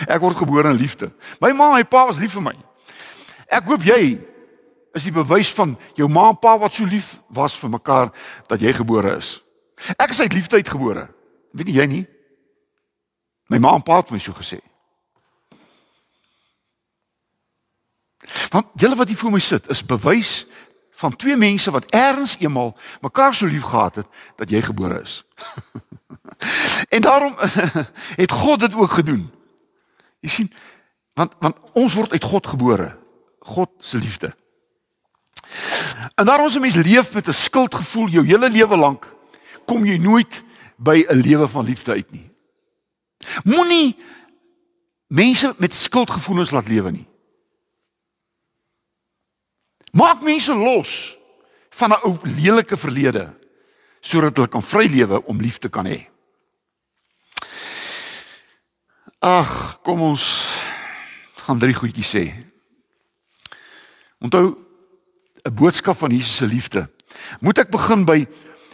Ek 0.06 0.20
word 0.20 0.36
gebore 0.36 0.68
in 0.70 0.76
liefde. 0.76 1.12
My 1.40 1.52
ma 1.56 1.70
en 1.70 1.80
my 1.80 1.84
pa 1.88 2.04
was 2.06 2.20
lief 2.20 2.34
vir 2.36 2.44
my. 2.50 2.56
Ek 3.48 3.68
hoop 3.68 3.84
jy 3.86 4.20
is 4.92 5.06
die 5.08 5.14
bewys 5.14 5.52
van 5.56 5.76
jou 5.96 6.08
ma 6.12 6.28
en 6.32 6.38
pa 6.40 6.56
wat 6.60 6.74
so 6.76 6.84
lief 6.88 7.16
was 7.32 7.56
vir 7.58 7.72
mekaar 7.72 8.12
dat 8.50 8.60
jy 8.60 8.74
gebore 8.76 9.16
is. 9.16 9.38
Ek 9.96 10.12
is 10.12 10.20
uit 10.20 10.36
liefde 10.36 10.60
uitgebore. 10.60 11.08
Weet 11.56 11.68
nie 11.68 11.78
jy 11.78 11.86
nie? 11.88 12.04
My 13.52 13.60
ma 13.60 13.74
en 13.76 13.84
pa 13.84 14.00
het 14.02 14.12
my 14.12 14.20
so 14.20 14.36
gesê. 14.36 14.60
Want 18.52 18.68
julle 18.80 18.96
wat 18.96 19.08
hier 19.08 19.18
voor 19.18 19.32
my 19.34 19.40
sit 19.42 19.68
is 19.72 19.84
bewys 19.84 20.44
van 21.02 21.16
twee 21.16 21.36
mense 21.36 21.70
wat 21.72 21.88
ergens 21.90 22.36
eenmal 22.38 22.76
mekaar 23.00 23.34
so 23.34 23.46
lief 23.46 23.64
gehad 23.64 23.94
het 23.94 24.06
dat 24.36 24.50
jy 24.50 24.60
gebore 24.62 25.00
is. 25.00 25.24
en 26.94 27.02
daarom 27.02 27.34
het 28.22 28.32
God 28.32 28.60
dit 28.60 28.74
ook 28.74 28.90
gedoen. 28.90 29.30
Jy 30.22 30.30
sien, 30.30 30.52
want 31.18 31.34
want 31.42 31.72
ons 31.78 31.94
word 31.98 32.14
uit 32.14 32.24
God 32.24 32.46
gebore. 32.54 32.92
God 33.42 33.70
se 33.82 33.98
liefde. 33.98 34.30
En 36.14 36.24
daarom 36.24 36.46
as 36.46 36.56
'n 36.56 36.60
mens 36.60 36.76
leef 36.76 37.14
met 37.14 37.28
'n 37.28 37.32
skuldgevoel 37.32 38.08
jou 38.08 38.24
hele 38.26 38.48
lewe 38.50 38.76
lank, 38.76 39.08
kom 39.66 39.84
jy 39.84 39.98
nooit 39.98 40.42
by 40.76 41.04
'n 41.08 41.20
lewe 41.20 41.48
van 41.48 41.64
liefde 41.64 41.92
uit 41.92 42.10
nie. 42.10 42.30
Moenie 43.44 43.96
mense 45.06 45.54
met 45.58 45.74
skuldgevoelens 45.74 46.50
laat 46.50 46.68
lewe 46.68 46.90
nie. 46.90 47.08
Maak 49.92 50.22
mense 50.22 50.54
los 50.54 51.18
van 51.70 51.90
'n 51.90 52.02
ou 52.02 52.18
lelike 52.22 52.76
verlede 52.76 53.34
sodat 54.00 54.36
hulle 54.36 54.48
kan 54.48 54.62
vry 54.62 54.86
lewe 54.86 55.24
om 55.24 55.40
lief 55.40 55.58
te 55.58 55.68
kan 55.68 55.86
hê. 55.86 56.11
Ag, 59.22 59.78
kom 59.86 60.00
ons 60.02 60.22
gaan 61.44 61.58
drie 61.62 61.74
goedjies 61.74 62.10
sê. 62.10 62.24
Onthou 64.18 64.58
'n 65.46 65.54
boodskap 65.54 65.98
van 65.98 66.10
Jesus 66.10 66.36
se 66.36 66.46
liefde. 66.46 66.90
Moet 67.40 67.58
ek 67.58 67.70
begin 67.70 68.04
by 68.04 68.26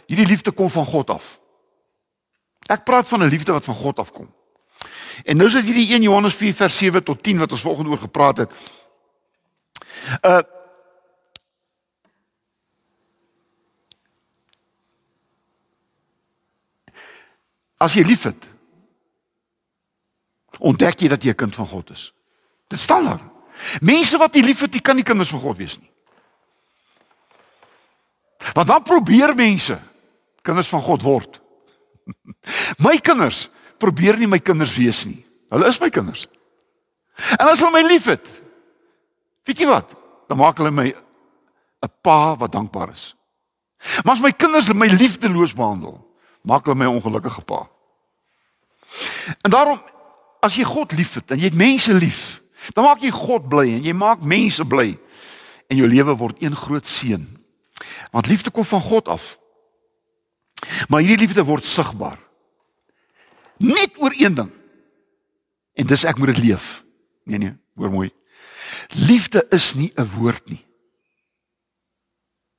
hierdie 0.07 0.25
liefde 0.25 0.51
kom 0.51 0.69
van 0.69 0.85
God 0.85 1.09
af. 1.09 1.39
Ek 2.65 2.83
praat 2.83 3.07
van 3.07 3.21
'n 3.23 3.29
liefde 3.29 3.51
wat 3.51 3.65
van 3.65 3.75
God 3.75 3.99
afkom. 3.99 4.33
En 5.25 5.37
nou 5.37 5.47
is 5.47 5.53
dit 5.53 5.65
hierdie 5.65 5.93
1 5.93 6.01
Johannes 6.01 6.35
4 6.35 6.53
vers 6.53 6.77
7 6.77 7.03
tot 7.03 7.23
10 7.23 7.37
wat 7.37 7.51
ons 7.51 7.61
vanoggend 7.61 7.87
oor 7.87 7.97
gepraat 7.97 8.37
het. 8.37 8.51
Uh 10.21 10.41
As 17.79 17.93
jy 17.93 18.03
liefhet, 18.03 18.47
ontdek 20.59 21.01
jy 21.01 21.07
dat 21.07 21.23
jy 21.23 21.31
'n 21.31 21.35
kind 21.35 21.55
van 21.55 21.67
God 21.67 21.89
is. 21.89 22.13
Dit 22.67 22.79
staan 22.79 23.05
daar. 23.05 23.23
Mense 23.81 24.17
wat 24.17 24.33
nie 24.33 24.43
liefhet 24.43 24.71
nie, 24.71 24.81
kan 24.81 24.95
nie 24.95 25.03
kinders 25.03 25.29
van 25.29 25.39
God 25.39 25.57
wees 25.57 25.77
nie. 25.79 25.91
Want 28.53 28.67
dan 28.67 28.83
probeer 28.83 29.35
mense 29.35 29.79
kinders 30.41 30.67
van 30.67 30.81
God 30.81 31.01
word. 31.01 31.41
My 32.85 32.97
kinders 32.97 33.49
probeer 33.77 34.17
nie 34.17 34.27
my 34.27 34.39
kinders 34.39 34.75
wees 34.75 35.05
nie. 35.05 35.25
Hulle 35.49 35.67
is 35.67 35.79
my 35.79 35.89
kinders. 35.89 36.27
En 37.37 37.47
as 37.47 37.61
hulle 37.63 37.71
my 37.71 37.83
liefhet, 37.87 38.25
weet 39.47 39.59
jy 39.63 39.67
wat? 39.69 39.93
Dan 40.27 40.37
maak 40.37 40.59
hulle 40.59 40.71
my 40.71 40.91
'n 40.91 41.91
pa 42.03 42.35
wat 42.35 42.51
dankbaar 42.51 42.91
is. 42.91 43.15
Maar 44.03 44.15
as 44.15 44.21
my 44.21 44.31
kinders 44.31 44.73
my 44.73 44.87
liefdeloos 44.87 45.53
behandel, 45.55 45.99
maak 46.43 46.65
hulle 46.65 46.75
my 46.75 46.85
ongelukkige 46.85 47.41
pa. 47.41 47.69
En 49.41 49.51
daarom 49.51 49.79
as 50.41 50.55
jy 50.55 50.63
God 50.63 50.91
liefhet 50.91 51.31
en 51.31 51.41
jy 51.41 51.49
het 51.51 51.57
mense 51.57 51.93
lief, 51.93 52.41
dan 52.73 52.83
maak 52.83 53.03
jy 53.03 53.11
God 53.13 53.49
bly 53.49 53.67
en 53.77 53.83
jy 53.83 53.93
maak 53.93 54.21
mense 54.21 54.63
bly 54.65 54.93
en 55.69 55.77
jou 55.77 55.87
lewe 55.87 56.15
word 56.17 56.41
een 56.43 56.55
groot 56.55 56.87
seën. 56.87 57.25
Want 58.11 58.27
liefde 58.27 58.51
kom 58.51 58.65
van 58.65 58.81
God 58.81 59.07
af. 59.07 59.37
Maar 60.89 61.01
hierdie 61.05 61.27
liefde 61.27 61.43
word 61.43 61.65
sigbaar. 61.65 62.17
Net 63.57 63.95
oor 63.97 64.13
een 64.15 64.35
ding. 64.35 64.51
En 65.73 65.87
dis 65.87 66.03
ek 66.03 66.17
moet 66.17 66.33
dit 66.33 66.43
leef. 66.49 66.83
Nee 67.23 67.37
nee, 67.37 67.53
hoor 67.75 67.91
mooi. 67.91 68.09
Liefde 69.07 69.45
is 69.55 69.73
nie 69.73 69.91
'n 69.95 70.09
woord 70.17 70.49
nie. 70.49 70.65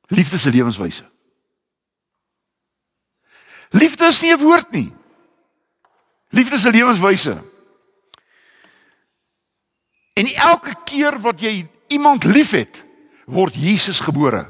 Liefde 0.08 0.36
is 0.36 0.44
'n 0.44 0.50
lewenswyse. 0.50 1.04
Liefde 3.70 4.06
is 4.06 4.20
nie 4.22 4.32
'n 4.32 4.38
woord 4.38 4.70
nie. 4.70 4.92
Liefde 6.28 6.54
is 6.54 6.64
'n 6.64 6.70
lewenswyse. 6.70 7.42
En 10.12 10.26
elke 10.26 10.74
keer 10.84 11.18
wat 11.20 11.40
jy 11.40 11.68
iemand 11.88 12.24
liefhet, 12.24 12.84
word 13.30 13.54
Jesus 13.54 14.00
gebore. 14.00 14.44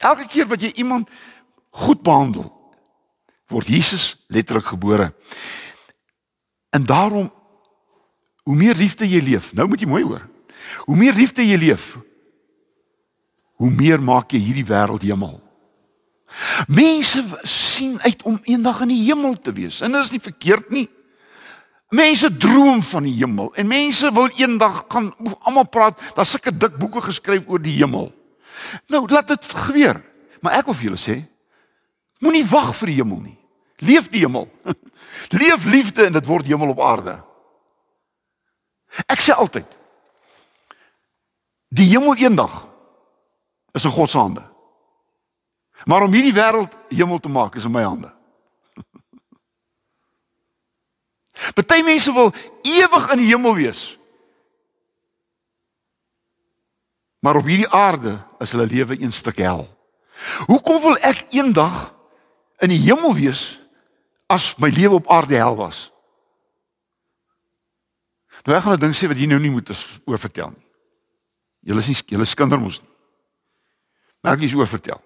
Elke 0.00 0.26
keer 0.26 0.48
wat 0.48 0.62
jy 0.64 0.72
iemand 0.80 1.10
goed 1.70 2.00
behandel, 2.02 2.48
word 3.52 3.68
Jesus 3.68 4.14
letterlik 4.32 4.70
gebore. 4.72 5.10
En 6.70 6.86
daarom 6.86 7.28
hoe 8.42 8.56
meer 8.56 8.74
liefde 8.74 9.08
jy 9.08 9.20
leef, 9.22 9.52
nou 9.52 9.68
moet 9.68 9.82
jy 9.82 9.88
mooi 9.90 10.02
hoor. 10.02 10.24
Hoe 10.86 10.96
meer 10.96 11.14
liefde 11.14 11.44
jy 11.44 11.58
leef, 11.60 11.92
hoe 13.60 13.70
meer 13.70 14.00
maak 14.02 14.32
jy 14.32 14.40
hierdie 14.40 14.66
wêreld 14.66 15.04
hemel. 15.04 15.36
Mense 16.70 17.22
sien 17.48 17.98
uit 18.00 18.22
om 18.22 18.38
eendag 18.48 18.80
in 18.86 18.94
die 18.94 19.02
hemel 19.04 19.36
te 19.36 19.52
wees. 19.52 19.80
En 19.84 19.92
dit 19.92 20.04
is 20.04 20.14
nie 20.14 20.22
verkeerd 20.22 20.70
nie. 20.72 20.86
Mense 21.90 22.30
droom 22.36 22.82
van 22.86 23.02
die 23.02 23.16
hemel 23.18 23.50
en 23.58 23.66
mense 23.66 24.12
wil 24.14 24.30
eendag 24.38 24.84
gaan 24.88 25.10
almal 25.42 25.66
praat, 25.66 25.98
daar's 26.14 26.30
sulke 26.36 26.52
dik 26.54 26.76
boeke 26.78 27.02
geskryf 27.02 27.48
oor 27.50 27.62
die 27.62 27.74
hemel. 27.80 28.12
Nou, 28.86 29.06
laat 29.10 29.32
dit 29.32 29.48
gebeur. 29.66 29.98
Maar 30.40 30.60
ek 30.60 30.70
wil 30.70 30.76
vir 30.78 30.88
julle 30.90 31.00
sê, 31.00 31.16
moenie 32.22 32.46
wag 32.46 32.70
vir 32.78 32.92
die 32.92 33.00
hemel 33.00 33.20
nie. 33.24 33.36
Leef 33.82 34.06
die 34.12 34.22
hemel. 34.22 34.46
Leef 35.40 35.66
liefde 35.66 36.06
en 36.06 36.14
dit 36.14 36.30
word 36.30 36.46
hemel 36.46 36.72
op 36.76 36.84
aarde. 36.84 37.16
Ek 39.10 39.22
sê 39.22 39.34
altyd 39.34 39.66
die 41.70 41.86
hemel 41.92 42.18
eendag 42.18 42.54
is 43.78 43.84
in 43.86 43.94
God 43.94 44.10
se 44.10 44.18
hande. 44.18 44.42
Maar 45.86 46.06
om 46.06 46.14
hierdie 46.14 46.34
wêreld 46.34 46.74
hemel 46.90 47.20
te 47.22 47.30
maak 47.30 47.54
is 47.56 47.66
in 47.66 47.74
my 47.74 47.84
hande. 47.86 48.10
Party 51.54 51.82
mense 51.82 52.12
wil 52.12 52.32
ewig 52.62 53.10
in 53.12 53.22
die 53.22 53.30
hemel 53.32 53.54
wees. 53.54 53.98
Maar 57.20 57.36
op 57.36 57.48
hierdie 57.48 57.68
aarde 57.68 58.18
is 58.40 58.52
hulle 58.52 58.66
lewe 58.66 59.00
een 59.00 59.12
stuk 59.12 59.40
hel. 59.40 59.66
Hoekom 60.48 60.80
wil 60.82 60.96
ek 61.04 61.26
eendag 61.32 61.92
in 62.64 62.72
die 62.72 62.80
hemel 62.84 63.14
wees 63.16 63.60
as 64.28 64.54
my 64.60 64.68
lewe 64.72 65.00
op 65.00 65.10
aarde 65.10 65.36
hel 65.36 65.56
was? 65.56 65.88
Nou 68.44 68.56
ek 68.56 68.64
gaan 68.64 68.76
'n 68.76 68.80
ding 68.80 68.96
sê 68.96 69.08
wat 69.08 69.18
jy 69.18 69.26
nou 69.26 69.40
nie 69.40 69.50
moet 69.50 69.68
oor 70.04 70.18
vertel 70.18 70.50
nie. 70.50 70.66
Julle 71.60 71.80
is 71.80 71.88
nie 71.88 71.96
julle 72.06 72.24
skinder 72.24 72.60
mos 72.60 72.80
nie. 72.80 72.88
Maar 74.22 74.36
ek 74.36 74.42
is 74.48 74.54
oor 74.54 74.68
vertel. 74.68 75.00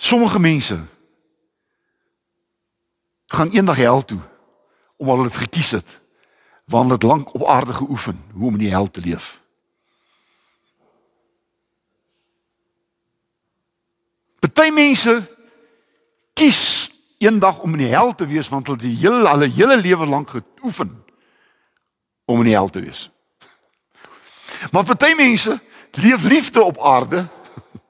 Sommige 0.00 0.38
mense 0.38 0.78
gaan 3.26 3.50
eendag 3.50 3.76
hel 3.76 4.04
toe 4.04 4.20
omdat 4.96 5.16
hulle 5.16 5.28
dit 5.28 5.36
gekies 5.36 5.70
het 5.70 6.00
want 6.64 6.90
dit 6.90 7.02
lank 7.02 7.34
op 7.34 7.46
aarde 7.46 7.74
geoefen 7.74 8.24
hoe 8.32 8.46
om 8.46 8.52
in 8.52 8.58
die 8.58 8.70
hel 8.70 8.90
te 8.90 9.00
leef. 9.00 9.40
Party 14.38 14.70
mense 14.70 15.36
kies 16.32 16.90
eendag 17.18 17.58
om 17.58 17.72
in 17.72 17.82
die 17.82 17.90
hel 17.94 18.14
te 18.14 18.26
wees 18.26 18.48
want 18.48 18.66
hulle 18.66 18.78
die 18.78 18.94
hele 18.96 19.26
hulle 19.26 19.50
hele 19.50 19.76
lewe 19.76 20.06
lank 20.06 20.30
geoefen 20.30 21.04
om 22.24 22.38
in 22.38 22.52
die 22.52 22.54
hel 22.54 22.70
te 22.70 22.84
wees. 22.86 23.08
Maar 24.70 24.84
party 24.84 25.14
mense 25.16 25.58
leef 25.90 26.22
liefde 26.22 26.62
op 26.62 26.78
aarde 26.78 27.26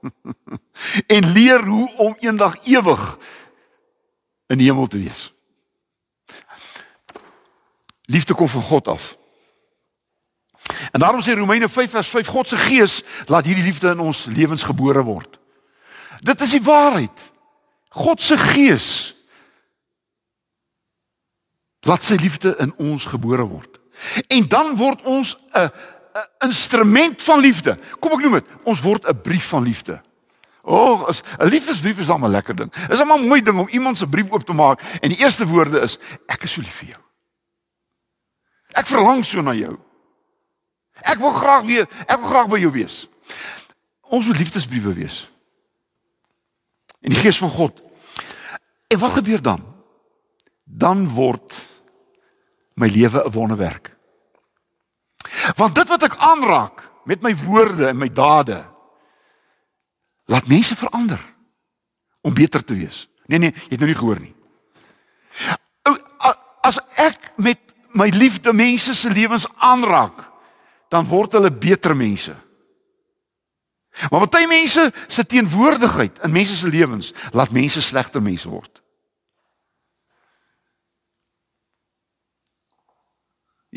en 1.17 1.33
leer 1.33 1.64
hoe 1.64 1.93
om 1.97 2.17
eendag 2.19 2.57
ewig 2.64 3.19
in 4.47 4.59
die 4.59 4.67
hemel 4.71 4.87
te 4.87 4.99
wees. 4.99 5.33
Liefde 8.09 8.35
kom 8.35 8.49
van 8.49 8.62
God 8.62 8.88
af. 8.88 9.17
En 10.93 11.00
daarom 11.00 11.23
sê 11.23 11.35
Romeine 11.37 11.69
5 11.69 11.90
vers 11.90 12.09
5 12.09 12.26
God 12.26 12.49
se 12.49 12.57
gees 12.57 13.02
laat 13.26 13.45
hierdie 13.45 13.64
liefde 13.64 13.90
in 13.90 14.00
ons 14.00 14.25
lewens 14.25 14.62
gebore 14.62 15.02
word. 15.02 15.38
Dit 16.21 16.40
is 16.40 16.50
die 16.50 16.62
waarheid. 16.64 17.31
God 17.88 18.23
se 18.23 18.37
gees 18.38 19.14
laat 21.87 22.04
sy 22.04 22.19
liefde 22.21 22.54
in 22.58 22.75
ons 22.76 23.04
gebore 23.04 23.47
word. 23.49 23.78
En 24.28 24.49
dan 24.49 24.76
word 24.76 25.02
ons 25.02 25.37
'n 25.52 25.71
'n 26.19 26.47
instrument 26.47 27.23
van 27.23 27.41
liefde. 27.41 27.78
Kom 27.99 28.13
ek 28.13 28.25
noem 28.25 28.33
dit, 28.33 28.47
ons 28.65 28.81
word 28.81 29.09
'n 29.09 29.21
brief 29.23 29.49
van 29.49 29.63
liefde. 29.63 30.02
O, 30.63 30.76
oh, 30.76 31.09
'n 31.39 31.49
liefdesbrief 31.49 31.99
is 31.99 32.09
'n 32.09 32.31
lekker 32.31 32.54
ding. 32.54 32.73
Is 32.91 33.00
'n 33.00 33.26
mooi 33.26 33.43
ding 33.43 33.59
om 33.59 33.69
iemand 33.69 33.99
se 33.99 34.07
brief 34.07 34.31
oop 34.31 34.45
te 34.45 34.52
maak 34.52 34.81
en 35.00 35.09
die 35.09 35.19
eerste 35.19 35.47
woorde 35.47 35.81
is 35.81 35.99
ek 36.26 36.43
is 36.43 36.52
so 36.52 36.61
lief 36.61 36.75
vir 36.75 36.89
jou. 36.89 37.02
Ek 38.73 38.87
verlang 38.87 39.25
so 39.25 39.41
na 39.41 39.54
jou. 39.54 39.78
Ek 41.02 41.19
wil 41.19 41.33
graag 41.33 41.65
weer, 41.65 41.89
ek 42.07 42.19
wil 42.19 42.28
graag 42.28 42.49
by 42.49 42.59
jou 42.59 42.73
wees. 42.73 43.09
Ons 44.09 44.26
moet 44.26 44.39
liefdesbriewe 44.39 44.93
wees. 44.93 45.28
In 47.00 47.11
die 47.11 47.21
gees 47.21 47.39
van 47.39 47.50
God. 47.50 47.81
En 48.89 48.99
wat 48.99 49.13
gebeur 49.13 49.43
dan? 49.43 49.63
Dan 50.65 51.09
word 51.09 51.54
my 52.75 52.89
lewe 52.89 53.25
'n 53.25 53.33
wonderwerk. 53.33 53.98
Want 55.58 55.75
dit 55.75 55.88
wat 55.90 56.06
ek 56.06 56.16
aanraak 56.23 56.84
met 57.08 57.23
my 57.25 57.32
woorde 57.44 57.88
en 57.90 57.99
my 57.99 58.08
dade 58.12 58.60
laat 60.28 60.47
mense 60.47 60.76
verander 60.76 61.21
om 62.21 62.34
beter 62.34 62.64
te 62.64 62.76
wees. 62.76 63.06
Nee 63.26 63.40
nee, 63.42 63.52
jy 63.52 63.76
het 63.76 63.80
nou 63.82 63.90
nie 63.90 63.99
gehoor 63.99 64.21
nie. 64.21 64.34
As 66.62 66.78
ek 67.00 67.32
met 67.40 67.60
my 67.97 68.10
liefde 68.12 68.52
mense 68.52 68.94
se 68.94 69.10
lewens 69.10 69.47
aanraak, 69.56 70.21
dan 70.92 71.08
word 71.08 71.34
hulle 71.36 71.50
beter 71.52 71.97
mense. 71.97 72.34
Maar 74.10 74.28
baie 74.30 74.47
mense 74.47 74.84
se 75.08 75.25
teenwoordigheid 75.26 76.21
in 76.25 76.32
mense 76.32 76.56
se 76.56 76.68
lewens 76.68 77.10
laat 77.32 77.50
mense 77.50 77.82
slegter 77.82 78.23
mense 78.23 78.49
word. 78.49 78.82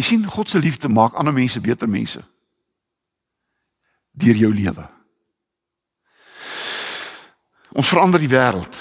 Jy 0.02 0.08
sien 0.08 0.24
God 0.26 0.50
se 0.50 0.58
liefde 0.58 0.90
maak 0.90 1.14
ander 1.14 1.34
mense 1.34 1.62
beter 1.62 1.90
mense 1.90 2.24
deur 4.18 4.36
jou 4.36 4.50
lewe. 4.52 4.84
Ons 7.78 7.88
verander 7.88 8.20
die 8.20 8.32
wêreld. 8.32 8.80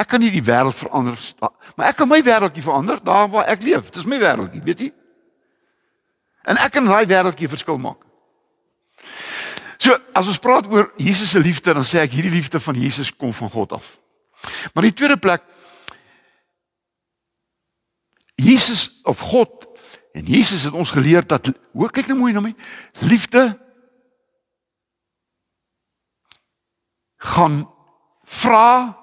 Ek 0.00 0.08
kan 0.08 0.22
nie 0.22 0.32
die 0.32 0.42
wêreld 0.42 0.74
verander 0.74 1.20
maar 1.38 1.90
ek 1.90 2.00
kan 2.00 2.08
my 2.08 2.18
wêreldjie 2.24 2.64
verander 2.64 3.02
daar 3.04 3.28
waar 3.30 3.52
ek 3.52 3.62
leef. 3.68 3.92
Dit 3.92 4.00
is 4.00 4.08
my 4.08 4.18
wêreldjie, 4.18 4.64
weet 4.64 4.82
jy? 4.86 4.88
En 6.48 6.56
ek 6.64 6.72
kan 6.78 6.88
daai 6.88 7.04
wêreldjie 7.06 7.52
verskil 7.52 7.78
maak. 7.84 8.00
So, 9.78 9.94
as 10.16 10.26
ons 10.26 10.40
praat 10.42 10.66
oor 10.72 10.88
Jesus 10.96 11.36
se 11.36 11.38
liefde, 11.38 11.76
dan 11.76 11.86
sê 11.86 12.00
ek 12.02 12.16
hierdie 12.16 12.32
liefde 12.32 12.58
van 12.64 12.80
Jesus 12.80 13.12
kom 13.14 13.36
van 13.36 13.52
God 13.52 13.76
af. 13.76 13.94
Maar 14.72 14.88
die 14.88 14.96
tweede 14.96 15.20
plek 15.20 15.44
Jesus 18.38 19.00
of 19.02 19.18
God 19.18 19.66
en 20.14 20.24
Jesus 20.24 20.62
het 20.62 20.74
ons 20.74 20.90
geleer 20.94 21.26
dat 21.26 21.50
hoe 21.72 21.90
kyk 21.90 22.06
nou 22.10 22.20
mooi 22.20 22.32
na 22.32 22.42
my 22.44 22.54
liefde 23.10 23.42
gaan 27.34 27.64
vra 28.22 28.94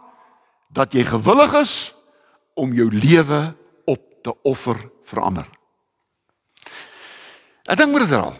dat 0.72 0.96
jy 0.96 1.04
gewillig 1.08 1.54
is 1.60 1.76
om 2.56 2.72
jou 2.76 2.88
lewe 2.92 3.42
op 3.92 4.02
te 4.24 4.32
offer 4.48 4.80
vir 5.06 5.22
ander. 5.22 5.48
Ek 7.68 7.80
dink 7.80 7.92
moet 7.92 8.06
dit 8.06 8.16
raal. 8.16 8.36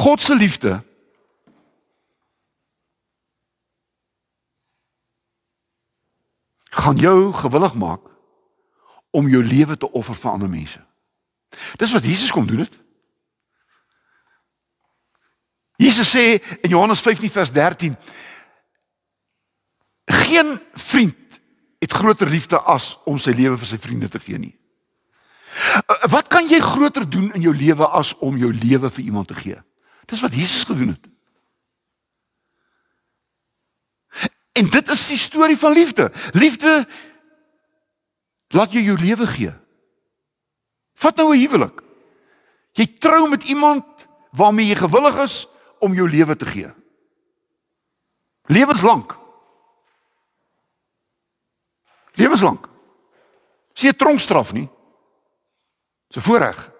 God 0.00 0.22
se 0.22 0.36
liefde 0.38 0.78
gaan 6.80 7.00
jou 7.02 7.32
gewillig 7.34 7.74
maak 7.74 8.09
om 9.10 9.28
jou 9.28 9.42
lewe 9.44 9.76
te 9.76 9.90
offer 9.90 10.14
vir 10.14 10.30
ander 10.30 10.48
mense. 10.48 10.80
Dis 11.76 11.92
wat 11.92 12.04
Jesus 12.04 12.30
kom 12.30 12.46
doen 12.46 12.62
dit. 12.62 12.78
Jesus 15.80 16.10
sê 16.12 16.38
in 16.60 16.70
Johannes 16.70 17.00
15 17.00 17.30
vers 17.30 17.52
13 17.52 17.96
geen 20.10 20.60
vriend 20.74 21.40
het 21.80 21.92
groter 21.92 22.28
liefde 22.28 22.60
as 22.60 22.98
om 23.08 23.18
sy 23.18 23.32
lewe 23.32 23.56
vir 23.56 23.68
sy 23.70 23.78
vriende 23.80 24.10
te 24.12 24.20
gee 24.20 24.38
nie. 24.38 24.52
Uh, 25.88 25.96
wat 26.12 26.28
kan 26.30 26.48
jy 26.50 26.60
groter 26.62 27.06
doen 27.08 27.30
in 27.34 27.46
jou 27.46 27.54
lewe 27.56 27.86
as 27.96 28.12
om 28.18 28.36
jou 28.38 28.52
lewe 28.52 28.90
vir 28.90 29.04
iemand 29.04 29.30
te 29.30 29.38
gee? 29.38 29.56
Dis 30.10 30.20
wat 30.20 30.34
Jesus 30.34 30.66
gedoen 30.68 30.94
het. 30.94 31.08
En 34.60 34.68
dit 34.68 34.88
is 34.92 35.06
die 35.08 35.18
storie 35.18 35.56
van 35.56 35.72
liefde. 35.72 36.10
Liefde 36.36 36.86
laat 38.54 38.72
jy 38.72 38.82
jou 38.82 38.96
lewe 38.98 39.26
gee. 39.26 39.52
Vat 40.94 41.16
nou 41.16 41.34
'n 41.34 41.40
huwelik. 41.40 41.82
Jy 42.72 42.86
trou 42.98 43.28
met 43.28 43.42
iemand 43.42 43.84
waarmee 44.30 44.66
jy 44.66 44.74
gewillig 44.74 45.16
is 45.22 45.48
om 45.78 45.94
jou 45.94 46.08
lewe 46.08 46.36
te 46.36 46.46
gee. 46.46 46.70
Lewenslank. 48.46 49.18
Lewenslank. 52.12 52.68
Sien 53.72 53.96
tronkstraf 53.96 54.52
nie. 54.52 54.68
Dis 56.08 56.22
'n 56.22 56.26
voorreg. 56.26 56.70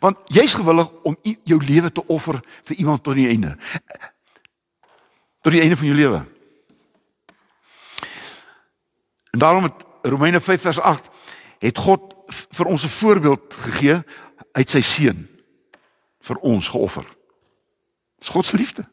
Want 0.00 0.18
jy's 0.24 0.54
gewillig 0.54 0.90
om 1.02 1.16
jou 1.22 1.64
lewe 1.64 1.92
te 1.92 2.06
offer 2.06 2.40
vir 2.64 2.76
iemand 2.76 3.02
tot 3.02 3.14
die 3.14 3.28
einde. 3.28 3.58
Tot 5.40 5.52
die 5.52 5.60
einde 5.60 5.76
van 5.76 5.86
jou 5.86 5.96
lewe. 5.96 6.24
En 9.30 9.38
daarom 9.38 9.62
het 9.62 9.87
Romeine 10.02 10.40
5 10.40 10.60
vers 10.60 10.80
8 10.80 11.08
het 11.58 11.78
God 11.78 12.14
vir 12.28 12.66
ons 12.66 12.84
'n 12.84 12.88
voorbeeld 12.88 13.54
gegee 13.54 14.02
uit 14.52 14.70
sy 14.70 14.80
seun 14.80 15.28
vir 16.20 16.36
ons 16.36 16.68
geoffer. 16.68 17.06
Dis 18.18 18.28
God 18.28 18.46
se 18.46 18.56
liefde. 18.56 18.84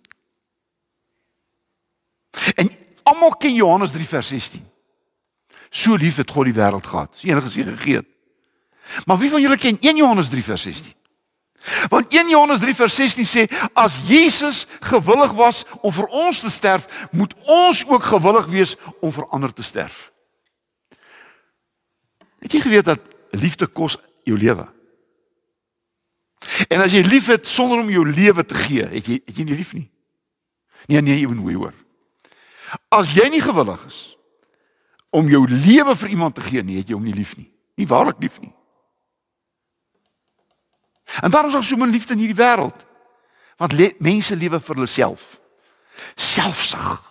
En 2.56 2.72
almal 3.04 3.36
ken 3.38 3.54
Johannes 3.54 3.92
3 3.92 4.08
vers 4.08 4.28
16. 4.28 4.70
So 5.70 5.96
lief 5.96 6.16
het 6.16 6.32
God 6.32 6.46
die 6.46 6.54
wêreld 6.54 6.88
gehad. 6.88 7.12
Dis 7.14 7.24
enige 7.24 7.50
se 7.50 7.64
gegee. 7.64 8.02
Maar 9.06 9.18
wie 9.18 9.30
van 9.30 9.42
julle 9.42 9.58
ken 9.58 9.78
1 9.80 9.96
Johannes 9.96 10.30
3 10.30 10.44
vers 10.44 10.62
16? 10.62 10.94
Want 11.90 12.14
1 12.14 12.30
Johannes 12.30 12.60
3 12.60 12.76
vers 12.76 12.96
16 12.96 13.26
sê 13.26 13.46
as 13.74 13.98
Jesus 14.06 14.68
gewillig 14.80 15.32
was 15.34 15.64
om 15.82 15.94
vir 15.94 16.06
ons 16.06 16.40
te 16.40 16.50
sterf, 16.50 16.86
moet 17.12 17.34
ons 17.42 17.86
ook 17.88 18.04
gewillig 18.04 18.46
wees 18.46 18.76
om 19.02 19.12
vir 19.12 19.26
ander 19.34 19.54
te 19.54 19.64
sterf. 19.64 20.12
Het 22.46 22.54
jy 22.54 22.62
geweet 22.62 22.86
dat 22.86 23.02
liefde 23.34 23.66
kos 23.68 23.98
jou 24.24 24.38
lewe? 24.38 24.68
En 26.70 26.84
as 26.86 26.94
jy 26.94 27.02
lief 27.02 27.32
het 27.34 27.48
sonder 27.50 27.80
om 27.82 27.90
jou 27.90 28.04
lewe 28.06 28.46
te 28.46 28.58
gee, 28.68 28.86
het 28.86 29.08
jy 29.10 29.18
het 29.26 29.40
jy 29.40 29.46
nie 29.48 29.58
lief 29.58 29.72
nie. 29.74 29.88
Nee 30.92 31.02
nee, 31.02 31.18
jy 31.18 31.30
moet 31.32 31.42
mooi 31.42 31.56
hoor. 31.58 31.74
As 32.94 33.16
jy 33.18 33.26
nie 33.34 33.42
gewillig 33.42 33.82
is 33.90 34.02
om 35.16 35.30
jou 35.32 35.42
lewe 35.48 35.96
vir 35.96 36.12
iemand 36.14 36.36
te 36.36 36.44
gee 36.46 36.62
nie, 36.62 36.78
het 36.78 36.92
jy 36.92 36.98
hom 36.98 37.08
nie 37.08 37.16
lief 37.16 37.34
nie. 37.40 37.48
Nie 37.80 37.88
waarlik 37.90 38.22
lief 38.22 38.38
nie. 38.44 38.52
En 41.24 41.32
daarom 41.32 41.50
is 41.50 41.56
daar 41.58 41.64
so 41.64 41.80
min 41.80 41.94
liefde 41.94 42.14
in 42.14 42.22
hierdie 42.22 42.38
wêreld. 42.38 42.86
Want 43.58 43.74
le 43.74 43.94
mense 44.04 44.36
lewe 44.36 44.60
vir 44.60 44.76
hulle 44.76 44.92
self. 44.92 45.40
Selfsug. 46.14 47.02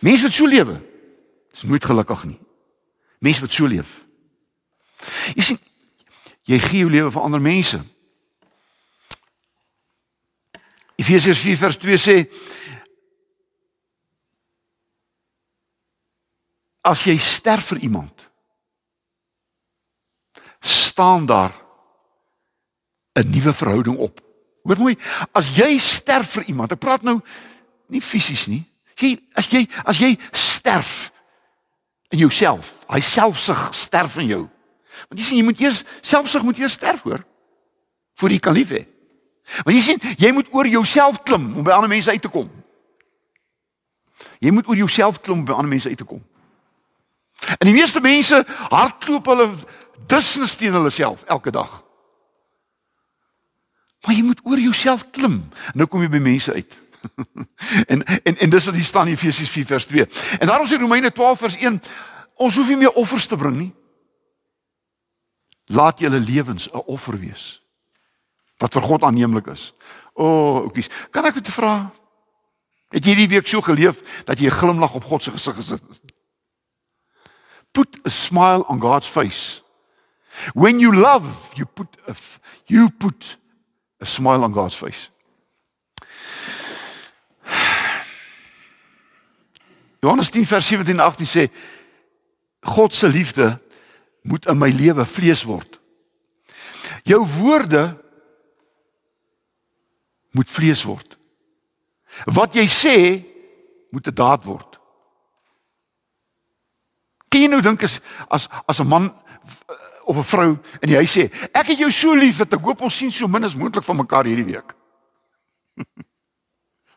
Mense 0.00 0.28
wat 0.28 0.36
so 0.36 0.48
lewe, 0.48 0.78
is 1.54 1.62
nooit 1.62 1.84
gelukkig 1.84 2.24
nie. 2.24 2.38
Mense 3.18 3.40
wat 3.40 3.52
so 3.52 3.66
leef. 3.70 4.02
Jy 5.34 5.42
sien, 5.42 5.60
jy 6.48 6.58
gee 6.58 6.82
jou 6.82 6.90
lewe 6.90 7.12
vir 7.14 7.22
ander 7.22 7.42
mense. 7.42 7.80
Efesiërs 11.00 11.40
4 11.42 11.58
vers 11.58 11.78
2 11.82 11.98
sê 11.98 12.16
as 16.84 17.02
jy 17.08 17.16
sterf 17.18 17.72
vir 17.72 17.86
iemand 17.88 18.28
staan 20.64 21.26
daar 21.26 21.52
'n 23.14 23.30
nuwe 23.30 23.52
verhouding 23.52 23.96
op. 23.96 24.20
Hoor 24.62 24.78
mooi, 24.78 24.98
as 25.32 25.56
jy 25.56 25.78
sterf 25.78 26.30
vir 26.30 26.44
iemand, 26.44 26.72
ek 26.72 26.78
praat 26.78 27.02
nou 27.02 27.20
nie 27.86 28.00
fisies 28.00 28.46
nie. 28.46 28.64
Jy 28.96 29.18
as 29.34 29.46
jy 29.46 29.68
as 29.84 29.98
jy 29.98 30.18
sterf 30.32 31.10
in 32.14 32.22
jouself, 32.22 32.72
hy 32.88 33.02
selfsug 33.02 33.68
sterf 33.74 34.18
in 34.22 34.30
jou. 34.30 34.42
Want 35.10 35.20
jy 35.20 35.26
sien 35.26 35.40
jy 35.40 35.46
moet 35.46 35.62
eers 35.62 35.82
selfsug 36.00 36.44
moet 36.46 36.60
eers 36.62 36.76
sterf 36.78 37.02
hoor 37.06 37.24
voor 38.14 38.30
jy 38.30 38.38
kan 38.38 38.54
lief 38.54 38.70
hê. 38.70 38.84
Want 39.66 39.74
jy 39.74 39.80
sien, 39.82 40.02
jy 40.22 40.30
moet 40.32 40.46
oor 40.54 40.68
jouself 40.70 41.18
klim 41.26 41.48
om 41.58 41.64
by 41.66 41.74
ander 41.74 41.90
mense 41.90 42.10
uit 42.10 42.22
te 42.22 42.30
kom. 42.30 42.46
Jy 44.38 44.52
moet 44.54 44.68
oor 44.70 44.78
jouself 44.78 45.18
klim 45.20 45.42
om 45.42 45.48
by 45.48 45.56
ander 45.56 45.72
mense 45.72 45.90
uit 45.90 45.98
te 45.98 46.06
kom. 46.06 46.22
En 47.58 47.66
die 47.66 47.74
meeste 47.74 48.00
mense 48.00 48.38
hardloop 48.70 49.26
hulle 49.32 49.48
dusnis 50.08 50.54
teen 50.60 50.76
hulle 50.76 50.92
self 50.94 51.26
elke 51.26 51.50
dag. 51.52 51.80
Maar 54.06 54.14
jy 54.14 54.24
moet 54.24 54.40
oor 54.46 54.60
jouself 54.60 55.08
klim. 55.10 55.40
Nou 55.74 55.88
kom 55.90 56.04
jy 56.04 56.12
by 56.12 56.22
mense 56.22 56.52
uit. 56.54 56.78
en 57.92 58.04
en 58.04 58.36
en 58.38 58.50
dis 58.50 58.64
wat 58.64 58.74
hier 58.74 58.84
staan 58.84 59.06
in 59.06 59.12
Efesiërs 59.12 59.50
4 59.50 59.66
vers 59.66 59.86
2. 59.86 60.06
En 60.38 60.46
daarom 60.46 60.66
sê 60.66 60.78
Romeine 60.80 61.12
12 61.12 61.38
vers 61.38 61.56
1, 61.56 61.80
ons 62.34 62.56
hoef 62.56 62.68
nie 62.68 62.76
meer 62.76 62.92
offers 62.92 63.26
te 63.26 63.36
bring 63.36 63.56
nie. 63.56 63.72
Laat 65.66 66.00
julle 66.00 66.20
lewens 66.20 66.68
'n 66.72 66.82
offer 66.86 67.18
wees 67.18 67.60
wat 68.62 68.72
vir 68.72 68.82
God 68.82 69.02
aanneemlik 69.02 69.46
is. 69.46 69.72
O, 70.14 70.24
oh, 70.24 70.64
oekies. 70.64 70.88
Kan 71.10 71.26
ek 71.26 71.34
net 71.34 71.48
vra? 71.48 71.90
Het 72.94 73.04
jy 73.04 73.14
hierdie 73.14 73.32
week 73.34 73.48
so 73.50 73.60
geleef 73.60 73.98
dat 74.24 74.38
jy 74.38 74.46
'n 74.46 74.58
glimlag 74.60 74.94
op 74.94 75.04
God 75.04 75.22
se 75.22 75.30
gesig 75.30 75.56
gesit 75.56 75.82
het? 75.82 76.12
Put 77.72 77.98
a 78.06 78.10
smile 78.10 78.64
on 78.68 78.80
God's 78.80 79.08
face. 79.08 79.62
When 80.54 80.78
you 80.78 80.94
love, 80.94 81.26
you 81.54 81.66
put 81.66 81.96
a, 82.06 82.14
you 82.66 82.88
put 82.90 83.38
a 84.00 84.04
smile 84.04 84.44
on 84.44 84.52
God's 84.52 84.76
face. 84.76 85.10
Johannes 90.04 90.30
10 90.30 90.44
vers 90.46 90.66
17 90.66 90.98
en 90.98 91.04
18 91.04 91.26
sê 91.26 91.48
God 92.60 92.94
se 92.94 93.08
liefde 93.08 93.60
moet 94.22 94.46
in 94.46 94.58
my 94.60 94.68
lewe 94.68 95.04
vlees 95.08 95.44
word. 95.48 95.80
Jou 97.08 97.22
woorde 97.38 97.84
moet 100.36 100.50
vlees 100.50 100.82
word. 100.84 101.16
Wat 102.28 102.56
jy 102.56 102.66
sê 102.68 102.96
moet 103.90 104.06
'n 104.08 104.14
daad 104.14 104.44
word. 104.44 104.80
Kan 107.28 107.40
jy 107.40 107.48
nou 107.48 107.60
dink 107.60 107.82
as 107.82 108.00
as 108.28 108.48
as 108.68 108.80
'n 108.80 108.88
man 108.88 109.08
of 110.04 110.16
'n 110.16 110.24
vrou 110.24 110.50
in 110.80 110.88
die 110.88 111.00
huis 111.00 111.16
sê, 111.16 111.32
ek 111.52 111.66
het 111.66 111.78
jou 111.78 111.90
so 111.90 112.14
lief 112.14 112.36
dat 112.36 112.52
ek 112.52 112.60
hoop 112.60 112.80
ons 112.80 112.96
sien 112.96 113.12
so 113.12 113.28
min 113.28 113.44
as 113.44 113.56
moontlik 113.56 113.84
van 113.84 113.96
mekaar 113.96 114.24
hierdie 114.24 114.52
week. 114.52 114.74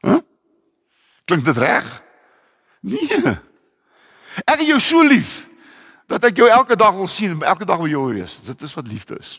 Hæ? 0.04 0.12
huh? 0.12 0.22
Klink 1.26 1.46
dit 1.46 1.58
reg? 1.58 2.07
Nee. 2.82 3.38
Ek 4.46 4.60
het 4.62 4.68
jou 4.68 4.80
so 4.80 5.02
lief 5.02 5.48
dat 6.08 6.24
ek 6.24 6.38
jou 6.38 6.48
elke 6.50 6.76
dag 6.76 6.94
wil 6.96 7.08
sien, 7.08 7.42
elke 7.42 7.66
dag 7.66 7.78
wil 7.78 7.92
jou 7.92 8.14
wees. 8.14 8.40
Dit 8.46 8.62
is 8.62 8.74
wat 8.74 8.88
liefde 8.88 9.18
is. 9.20 9.38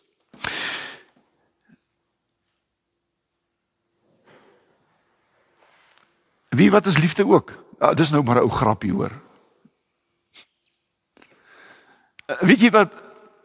Wie 6.48 6.70
wat 6.70 6.87
is 6.87 6.98
liefde 6.98 7.27
ook? 7.27 7.53
Ja, 7.79 7.94
dis 7.94 8.11
nou 8.11 8.22
maar 8.22 8.37
'n 8.37 8.48
ou 8.48 8.51
grappie 8.51 8.92
hoor. 8.92 9.12
Weet 12.40 12.61
jy 12.61 12.70
wat 12.70 12.92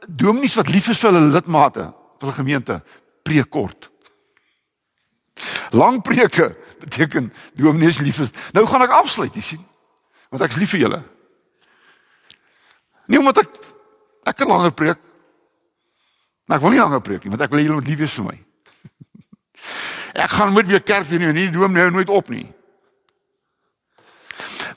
dominees 0.08 0.56
wat 0.56 0.68
lief 0.68 0.88
is 0.88 1.00
vir 1.00 1.12
hulle 1.12 1.32
lidmate, 1.32 1.84
vir 2.20 2.20
hulle 2.20 2.34
gemeente, 2.34 2.84
preek 3.24 3.50
kort. 3.50 3.90
Lang 5.72 6.02
preke 6.02 6.56
beteken 6.80 7.34
dominees 7.54 8.00
lief 8.00 8.20
is. 8.20 8.30
Nou 8.52 8.66
gaan 8.66 8.82
ek 8.82 8.90
afsluit, 8.90 9.36
jy 9.36 9.42
sien. 9.42 9.64
Want 10.34 10.48
ek's 10.48 10.58
lief 10.58 10.72
vir 10.74 10.88
julle. 10.88 11.00
Nie 13.06 13.20
omdat 13.22 13.44
ek 13.44 13.60
ek 14.32 14.40
kan 14.40 14.50
langer 14.50 14.74
preek. 14.74 15.00
Maar 16.48 16.58
ek 16.58 16.64
wil 16.64 16.74
nie 16.74 16.82
langer 16.82 17.04
preek 17.06 17.24
nie, 17.24 17.32
want 17.36 17.44
ek 17.46 17.52
wil 17.54 17.62
julle 17.62 17.78
moet 17.78 17.92
lief 17.92 18.00
wees 18.02 18.16
vir 18.18 18.26
my. 18.32 18.38
ek 20.26 20.34
gaan 20.34 20.56
moet 20.56 20.72
weer 20.72 20.82
kerk 20.82 21.06
doen 21.12 21.28
en 21.30 21.38
nie 21.38 21.52
dom 21.54 21.78
nou 21.78 21.86
nooit 21.94 22.10
op 22.10 22.34
nie. 22.34 22.48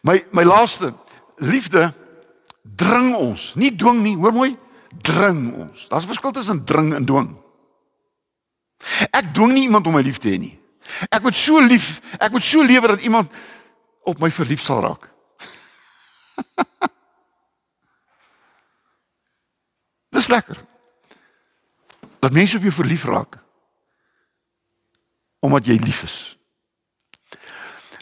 My 0.04 0.18
my 0.36 0.44
laaste 0.44 0.92
liefde 1.40 1.88
dring 2.76 3.14
ons, 3.16 3.54
nie 3.56 3.72
dwing 3.72 4.04
nie, 4.04 4.14
hoor 4.20 4.36
mooi 4.36 4.52
dring 5.06 5.48
ons. 5.56 5.88
Daar's 5.88 6.04
'n 6.04 6.12
verskil 6.12 6.36
tussen 6.36 6.64
dring 6.64 6.92
en 6.94 7.08
dwing. 7.08 7.32
Ek 9.10 9.32
dwing 9.32 9.52
nie 9.56 9.66
iemand 9.72 9.86
om 9.86 9.96
my 9.96 10.04
lief 10.04 10.18
te 10.18 10.28
hê 10.28 10.38
nie. 10.38 10.58
Ek 11.08 11.22
moet 11.22 11.34
so 11.34 11.60
lief, 11.60 12.00
ek 12.20 12.32
moet 12.32 12.44
so 12.44 12.62
lewe 12.62 12.86
dat 12.88 13.00
iemand 13.00 13.32
op 14.04 14.20
my 14.20 14.30
verlief 14.30 14.60
sal 14.60 14.80
raak. 14.84 15.15
Dis 20.16 20.32
lekker. 20.32 20.64
Dat 22.18 22.32
mense 22.32 22.56
op 22.56 22.62
jou 22.62 22.72
verlief 22.72 23.04
raak. 23.04 23.38
Omdat 25.44 25.66
jy 25.66 25.76
lief 25.82 26.02
is. 26.02 26.36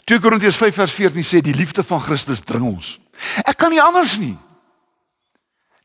2 0.05 0.21
Korintiërs 0.21 0.57
5 0.57 0.75
vers 0.75 0.93
14 0.93 1.23
sê 1.25 1.41
die 1.41 1.57
liefde 1.57 1.83
van 1.83 2.01
Christus 2.01 2.41
dring 2.45 2.67
ons. 2.69 2.99
Ek 3.41 3.57
kan 3.57 3.73
nie 3.73 3.81
anders 3.81 4.17
nie. 4.21 4.35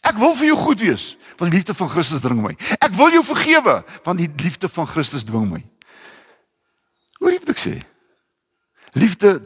Ek 0.04 0.16
wil 0.20 0.32
vir 0.36 0.50
jou 0.50 0.58
goed 0.60 0.80
wees, 0.80 1.04
want 1.36 1.50
die 1.50 1.58
liefde 1.58 1.76
van 1.76 1.90
Christus 1.92 2.22
dring 2.24 2.40
my. 2.40 2.54
Ek 2.80 2.94
wil 2.96 3.12
jou 3.12 3.22
vergewe, 3.24 3.80
want 4.04 4.20
die 4.20 4.30
liefde 4.40 4.68
van 4.72 4.88
Christus 4.88 5.26
dwing 5.28 5.48
my. 5.50 5.60
Hoor 7.20 7.34
jy 7.34 7.40
wat 7.42 7.52
ek 7.52 7.60
sê? 7.60 7.74
Liefde 8.96 9.36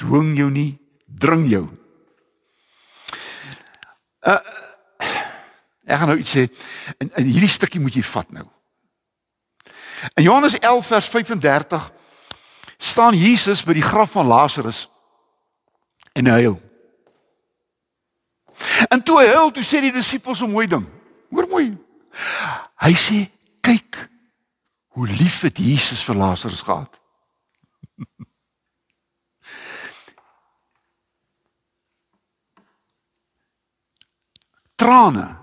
dwing 0.00 0.34
jou 0.38 0.50
nie, 0.52 0.70
dring 1.08 1.46
jou. 1.48 1.64
Uh 4.20 4.40
ek 5.88 5.96
gaan 6.02 6.10
nou 6.12 6.18
iets 6.20 6.34
sê 6.36 6.42
en, 7.00 7.08
en 7.16 7.24
hierdie 7.24 7.48
stukkie 7.48 7.80
moet 7.80 7.94
jy 7.96 8.02
vat 8.04 8.28
nou. 8.36 8.44
In 10.20 10.26
Johannes 10.26 10.58
11 10.58 10.86
vers 10.86 11.08
35 11.08 11.86
staan 12.76 13.16
Jesus 13.16 13.64
by 13.64 13.72
die 13.78 13.86
graf 13.86 14.12
van 14.12 14.28
Lazarus 14.28 14.84
en 16.12 16.28
hy 16.28 16.42
huil. 16.44 16.58
En 18.92 19.02
toe 19.02 19.20
hy 19.22 19.26
huil, 19.32 19.50
toe 19.54 19.64
sê 19.64 19.80
die 19.82 19.94
disippels 19.94 20.42
'n 20.42 20.50
mooi 20.50 20.66
ding. 20.66 20.84
Hoor 21.30 21.48
mooi. 21.48 21.76
Hy 22.84 22.94
sê, 22.94 23.30
"Kyk 23.60 24.08
hoe 24.88 25.06
lief 25.06 25.40
het 25.40 25.58
Jesus 25.58 26.02
vir 26.04 26.14
Lazarus 26.14 26.62
gehad." 26.62 27.00
Trane 34.78 35.36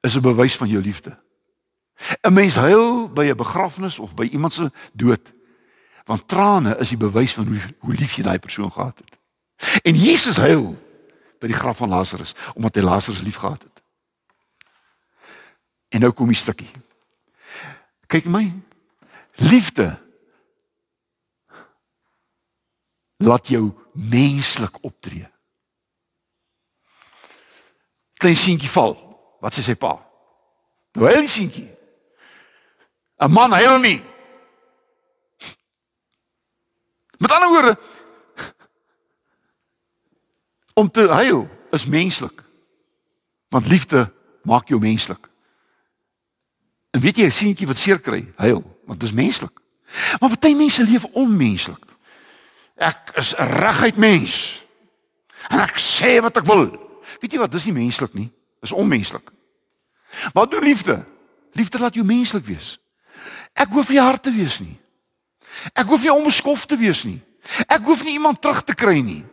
is 0.00 0.14
'n 0.14 0.22
bewys 0.22 0.56
van 0.56 0.68
jou 0.68 0.82
liefde. 0.82 1.18
'n 2.22 2.32
Mens 2.32 2.54
huil 2.54 3.10
by 3.12 3.24
'n 3.24 3.36
begrafnis 3.36 3.98
of 3.98 4.14
by 4.14 4.24
iemand 4.24 4.52
se 4.52 4.70
dood 4.92 5.30
Want 6.10 6.28
trane 6.28 6.76
is 6.82 6.88
die 6.88 6.98
bewys 6.98 7.32
van 7.38 7.46
hoe 7.46 7.60
hoe 7.78 7.94
lief 7.94 8.16
jy 8.18 8.24
daai 8.26 8.38
persoon 8.42 8.72
gehad 8.72 8.98
het. 8.98 9.14
En 9.86 9.94
Jesus 9.94 10.36
huil 10.42 10.72
by 11.38 11.46
die 11.46 11.56
graf 11.56 11.78
van 11.78 11.92
Lazarus 11.94 12.34
omdat 12.54 12.74
hy 12.74 12.82
Lazarus 12.82 13.22
liefgehad 13.22 13.62
het. 13.62 13.82
En 15.94 16.02
nou 16.02 16.10
kom 16.10 16.26
die 16.26 16.38
stukkie. 16.38 16.70
Kyk 18.10 18.26
my. 18.26 18.42
Liefde 19.38 19.94
laat 23.22 23.46
jou 23.48 23.70
menslik 23.94 24.82
optree. 24.82 25.28
Klein 28.20 28.36
seentjie 28.36 28.68
val. 28.68 28.94
Wat 29.40 29.56
sê 29.56 29.64
sy 29.64 29.74
pa? 29.80 29.94
Nou 30.96 31.08
hy 31.08 31.26
seentjie. 31.26 31.68
'n 33.20 33.32
Man 33.32 33.52
huil 33.52 33.78
nie. 33.80 34.00
Met 37.20 37.30
ander 37.30 37.48
woorde 37.48 37.78
om 40.74 40.90
te 40.90 41.08
huil 41.08 41.48
is 41.70 41.84
menslik. 41.84 42.42
Want 43.48 43.66
liefde 43.68 44.12
maak 44.42 44.68
jou 44.68 44.80
menslik. 44.80 45.28
En 46.90 47.00
weet 47.00 47.16
jy, 47.16 47.26
'n 47.26 47.30
seentjie 47.30 47.66
wat 47.66 47.78
seer 47.78 48.00
kry, 48.00 48.32
huil, 48.36 48.62
want 48.86 49.00
dit 49.00 49.08
is 49.08 49.14
menslik. 49.14 49.60
Maar 50.20 50.38
baie 50.38 50.56
mense 50.56 50.84
leef 50.84 51.04
onmenslik. 51.04 51.84
Ek 52.76 53.10
is 53.14 53.34
reguit 53.34 53.96
mens. 53.96 54.64
En 55.48 55.60
ek 55.60 55.78
sê 55.78 56.20
wat 56.20 56.36
ek 56.36 56.46
wil. 56.46 56.89
Weet 57.20 57.32
jy 57.32 57.38
wat, 57.38 57.52
dis 57.52 57.64
nie 57.64 57.76
menslik 57.76 58.14
nie. 58.14 58.30
Dis 58.60 58.72
onmenslik. 58.72 59.30
Maar 60.34 60.48
doen 60.48 60.62
liefde. 60.62 61.04
Liefde 61.52 61.78
laat 61.78 61.94
jou 61.94 62.06
menslik 62.06 62.44
wees. 62.46 62.78
Ek 63.52 63.68
hoef 63.68 63.88
nie 63.88 64.00
hard 64.00 64.22
te 64.22 64.32
wees 64.32 64.60
nie. 64.60 64.76
Ek 65.72 65.86
hoef 65.86 66.02
nie 66.02 66.12
onbeskof 66.12 66.66
te 66.66 66.78
wees 66.78 67.02
nie. 67.04 67.18
Ek 67.66 67.82
hoef 67.84 68.04
nie 68.04 68.14
iemand 68.18 68.40
terug 68.40 68.62
te 68.64 68.74
kry 68.74 69.00
nie. 69.02 69.24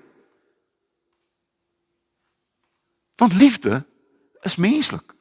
Want 3.17 3.37
liefde 3.37 3.85
is 4.41 4.55
menslik. 4.55 5.13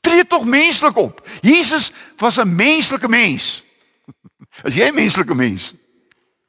Tree 0.00 0.26
tog 0.26 0.44
menslik 0.44 0.96
op. 0.96 1.22
Jesus 1.40 1.90
was 2.16 2.38
'n 2.38 2.54
menslike 2.54 3.08
mens. 3.08 3.64
As 4.66 4.74
jy 4.74 4.88
'n 4.88 4.94
menslike 4.94 5.34
mens. 5.34 5.74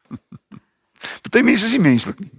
Party 1.21 1.41
mense 1.41 1.65
is 1.65 1.71
nie 1.71 1.79
menslik 1.79 2.19
nie. 2.19 2.31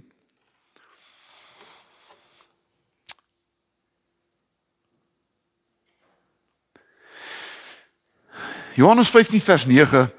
Johannes 8.73 9.09
15 9.09 9.41
vers 9.41 9.65
9 9.65 10.13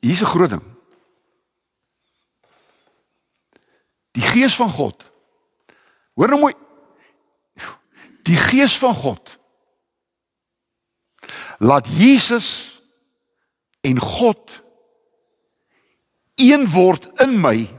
Hier's 0.00 0.20
'n 0.20 0.26
groot 0.26 0.50
ding. 0.50 0.62
Die 4.10 4.22
gees 4.22 4.54
van 4.56 4.70
God. 4.70 5.10
Hoor 6.14 6.28
nou 6.28 6.40
mooi. 6.40 6.54
Die 8.22 8.36
gees 8.36 8.78
van 8.78 8.94
God 8.94 9.38
laat 11.58 11.88
Jesus 11.88 12.80
en 13.80 13.98
God 13.98 14.62
een 16.34 16.70
word 16.70 17.20
in 17.20 17.40
my 17.40 17.78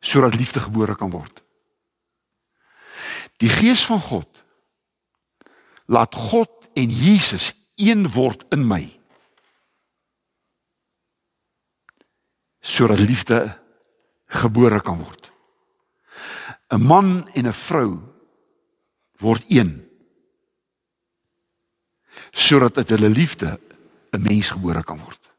sodat 0.00 0.34
liefde 0.34 0.60
gebore 0.60 0.96
kan 0.96 1.10
word. 1.10 1.42
Die 3.36 3.48
gees 3.48 3.84
van 3.86 4.00
God 4.00 4.37
laat 5.88 6.14
God 6.14 6.68
en 6.76 6.90
Jesus 6.90 7.54
een 7.74 8.04
word 8.12 8.44
in 8.52 8.66
my 8.68 8.84
sodat 12.60 13.00
liefde 13.00 13.38
gebore 14.28 14.80
kan 14.84 14.98
word. 15.00 15.30
'n 16.68 16.84
Man 16.84 17.28
en 17.32 17.48
'n 17.48 17.52
vrou 17.52 17.96
word 19.16 19.44
een 19.48 19.88
sodat 22.30 22.76
uit 22.76 22.88
hulle 22.88 23.08
liefde 23.08 23.60
'n 24.12 24.22
mens 24.22 24.50
gebore 24.50 24.84
kan 24.84 25.00
word. 25.00 25.30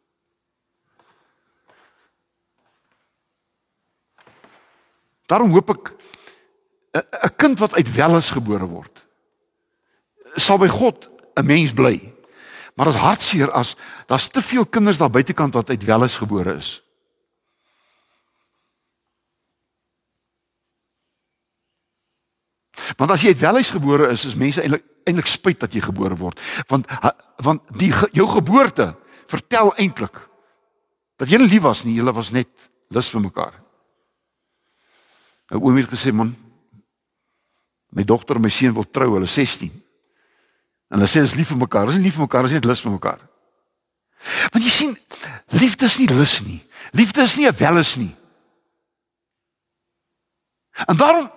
Daarom 5.30 5.52
hoop 5.52 5.70
ek 5.70 5.94
'n 6.98 7.36
kind 7.38 7.60
wat 7.60 7.78
uit 7.78 7.94
welis 7.94 8.34
gebore 8.34 8.66
word 8.66 9.09
sal 10.40 10.58
by 10.58 10.68
God 10.68 11.10
'n 11.36 11.46
mens 11.46 11.74
bly. 11.74 12.14
Maar 12.76 12.86
dit 12.86 12.96
is 12.96 13.02
hartseer 13.02 13.52
as 13.52 13.76
daar's 14.08 14.28
te 14.28 14.42
veel 14.42 14.66
kinders 14.66 14.98
daar 14.98 15.10
buitekant 15.10 15.54
wat 15.54 15.70
uit 15.70 15.84
welis 15.84 16.18
gebore 16.18 16.56
is. 16.56 16.82
Want 22.98 23.12
as 23.12 23.22
jy 23.22 23.28
uit 23.28 23.44
welis 23.44 23.70
gebore 23.70 24.10
is, 24.14 24.26
is 24.26 24.36
mense 24.36 24.62
eintlik 24.62 24.86
eintlik 25.04 25.28
spyt 25.28 25.60
dat 25.60 25.74
jy 25.74 25.82
gebore 25.82 26.16
word. 26.16 26.40
Want 26.70 26.88
want 27.44 27.62
die 27.80 27.92
jou 28.14 28.28
geboorte 28.30 28.96
vertel 29.28 29.74
eintlik 29.76 30.16
dat 31.20 31.30
jy 31.30 31.40
nie 31.42 31.50
lief 31.50 31.66
was 31.66 31.84
nie, 31.84 31.98
jy 31.98 32.14
was 32.16 32.32
net 32.32 32.70
lus 32.90 33.10
vir 33.10 33.22
mekaar. 33.22 33.54
'n 35.52 35.60
Oom 35.60 35.78
het 35.78 35.90
gesê 35.90 36.14
man, 36.14 36.36
my 37.92 38.04
dogter 38.04 38.36
en 38.36 38.42
my 38.42 38.50
seun 38.50 38.74
wil 38.74 38.86
trou, 38.86 39.14
hulle 39.14 39.28
16. 39.28 39.72
En 40.90 40.98
hulle 40.98 41.10
sê 41.10 41.22
ons 41.22 41.36
lief 41.38 41.52
vir 41.52 41.60
mekaar. 41.62 41.90
Ons 41.90 42.00
is 42.00 42.04
lief 42.04 42.18
vir 42.18 42.26
mekaar, 42.26 42.48
ons 42.48 42.54
is 42.54 42.58
net 42.58 42.66
lus 42.66 42.82
vir 42.82 42.96
mekaar. 42.96 43.20
Want 44.54 44.66
jy 44.66 44.72
sien, 44.74 44.96
liefde 45.56 45.86
is 45.86 45.98
nie 46.02 46.10
lus 46.12 46.40
nie. 46.46 46.60
Liefde 46.98 47.22
is 47.22 47.36
nie 47.38 47.48
'n 47.48 47.56
welis 47.56 47.96
nie. 47.96 48.16
En 50.88 50.98
daarom 50.98 51.32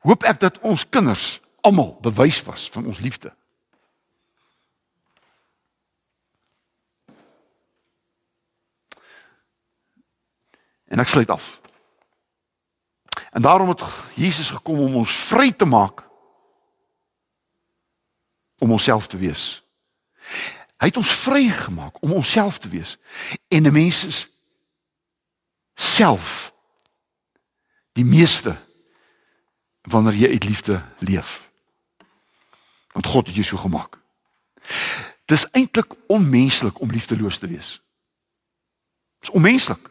hoop 0.00 0.22
ek 0.22 0.40
dat 0.40 0.58
ons 0.58 0.88
kinders 0.88 1.40
almal 1.60 1.98
bewys 2.00 2.42
was 2.42 2.68
van 2.72 2.86
ons 2.86 2.98
liefde. 2.98 3.32
En 10.90 10.98
ek 10.98 11.08
sluit 11.08 11.30
af. 11.30 11.60
En 13.30 13.42
daarom 13.42 13.68
het 13.68 13.82
Jesus 14.14 14.50
gekom 14.50 14.80
om 14.80 14.94
ons 14.94 15.16
vry 15.30 15.52
te 15.52 15.64
maak 15.64 16.09
om 18.60 18.72
onsself 18.72 19.06
te 19.06 19.16
wees. 19.16 19.62
Hy 20.80 20.88
het 20.88 20.96
ons 20.96 21.12
vrygemaak 21.12 22.02
om 22.02 22.12
onsself 22.12 22.58
te 22.58 22.68
wees 22.68 22.96
en 23.48 23.66
'n 23.66 23.72
mens 23.72 24.04
is 24.04 24.28
self 25.74 26.52
die 27.92 28.04
meeste 28.04 28.56
wanneer 29.82 30.14
jy 30.14 30.28
uit 30.28 30.44
liefde 30.44 30.82
leef. 30.98 31.50
Want 32.92 33.06
God 33.06 33.26
het 33.26 33.34
jou 33.34 33.46
so 33.46 33.56
gemaak. 33.56 33.98
Dis 35.24 35.50
eintlik 35.50 35.94
onmenslik 36.06 36.80
om 36.80 36.90
liefdeloos 36.90 37.38
te 37.38 37.46
wees. 37.46 37.80
Dis 39.18 39.30
onmenslik. 39.30 39.90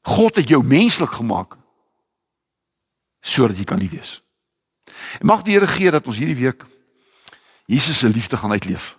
God 0.00 0.36
het 0.36 0.48
jou 0.48 0.64
menslik 0.64 1.10
gemaak 1.10 1.56
sodat 3.20 3.56
jy 3.56 3.64
kan 3.64 3.78
lief 3.78 3.90
wees. 3.90 4.23
En 5.20 5.26
mag 5.26 5.42
die 5.42 5.54
Here 5.56 5.66
gee 5.66 5.90
dat 5.90 6.06
ons 6.06 6.18
hierdie 6.18 6.36
week 6.36 6.64
Jesus 7.64 7.98
se 7.98 8.08
liefde 8.08 8.36
gaan 8.36 8.50
uitleef. 8.50 8.98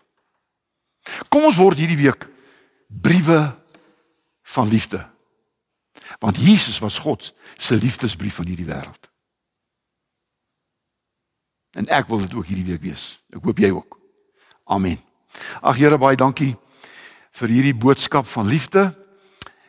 Kom 1.29 1.45
ons 1.45 1.59
word 1.59 1.77
hierdie 1.77 1.99
week 1.99 2.25
briewe 2.87 3.53
van 4.55 4.67
liefde. 4.67 5.03
Want 6.19 6.37
Jesus 6.37 6.79
was 6.79 6.97
God 6.97 7.33
se 7.57 7.75
liefdesbrief 7.75 8.35
van 8.35 8.47
hierdie 8.49 8.65
wêreld. 8.65 9.09
En 11.75 11.87
ek 11.91 12.07
wil 12.07 12.23
dit 12.23 12.33
ook 12.33 12.47
hierdie 12.47 12.65
week 12.71 12.81
wees. 12.81 13.19
Ek 13.29 13.43
hoop 13.43 13.59
jy 13.59 13.69
ook. 13.75 13.99
Amen. 14.63 14.97
Ag 15.61 15.77
Here 15.77 15.97
baie 15.99 16.17
dankie 16.17 16.55
vir 17.35 17.51
hierdie 17.51 17.75
boodskap 17.75 18.27
van 18.31 18.47
liefde. 18.47 18.87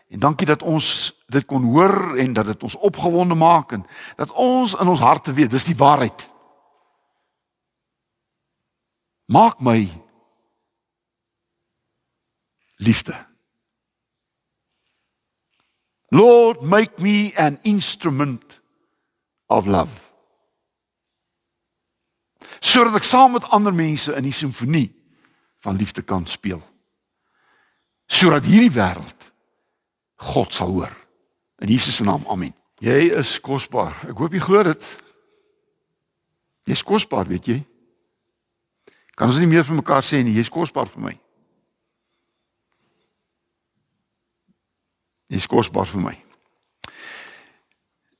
En 0.09 0.22
dankie 0.22 0.46
dat 0.46 0.62
ons 0.62 1.15
dit 1.26 1.44
kon 1.44 1.64
hoor 1.64 2.16
en 2.16 2.32
dat 2.32 2.46
dit 2.46 2.62
ons 2.62 2.76
opgewonde 2.76 3.34
maak 3.34 3.72
en 3.72 3.86
dat 4.16 4.32
ons 4.32 4.74
in 4.74 4.88
ons 4.88 5.00
harte 5.00 5.32
weet 5.32 5.50
dis 5.50 5.64
die 5.64 5.76
waarheid. 5.76 6.28
Maak 9.26 9.60
my 9.60 9.88
liefde. 12.76 13.16
Lord, 16.08 16.62
make 16.62 17.02
me 17.02 17.32
an 17.36 17.58
instrument 17.62 18.60
of 19.46 19.66
love. 19.66 20.06
Sodat 22.60 23.00
ek 23.00 23.06
saam 23.06 23.34
met 23.34 23.48
ander 23.50 23.74
mense 23.74 24.14
in 24.14 24.28
die 24.28 24.34
simfonie 24.34 24.88
van 25.64 25.76
liefde 25.76 26.04
kan 26.06 26.26
speel. 26.30 26.62
Sodat 28.06 28.46
hierdie 28.46 28.70
wêreld 28.70 29.32
God 30.30 30.54
sal 30.54 30.70
hoor. 30.70 30.94
In 31.59 31.69
Jesus 31.69 31.97
se 31.97 32.05
naam. 32.05 32.25
Amen. 32.29 32.55
Jy 32.83 33.11
is 33.16 33.38
kosbaar. 33.40 33.95
Ek 34.11 34.19
hoop 34.19 34.35
jy 34.37 34.42
glo 34.45 34.62
dit. 34.66 34.85
Jy's 36.66 36.83
kosbaar, 36.85 37.29
weet 37.31 37.47
jy? 37.49 37.61
Kan 39.16 39.31
ons 39.31 39.38
nie 39.40 39.49
meer 39.49 39.64
vir 39.64 39.79
mekaar 39.79 40.05
sê 40.05 40.21
nie, 40.21 40.35
jy's 40.37 40.53
kosbaar 40.53 40.90
vir 40.92 41.05
my. 41.07 41.14
Jy's 45.33 45.47
kosbaar 45.49 45.88
vir 45.88 46.03
my. 46.05 46.14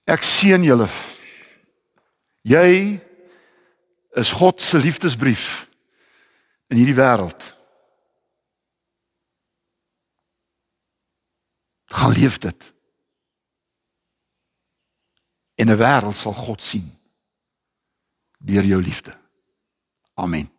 Ek 0.09 0.25
seën 0.25 0.63
julle. 0.65 0.87
Jy 2.47 2.71
is 4.17 4.31
God 4.33 4.63
se 4.63 4.79
liefdesbrief 4.81 5.67
in 6.71 6.79
hierdie 6.81 6.97
wêreld. 6.97 7.51
Gaan 11.93 12.15
leef 12.17 12.39
dit. 12.41 12.71
En 15.61 15.69
'n 15.69 15.77
wêreld 15.77 16.17
sal 16.17 16.33
God 16.33 16.63
sien 16.63 16.89
deur 18.39 18.65
jou 18.65 18.83
liefde. 18.83 19.13
Amen. 20.15 20.56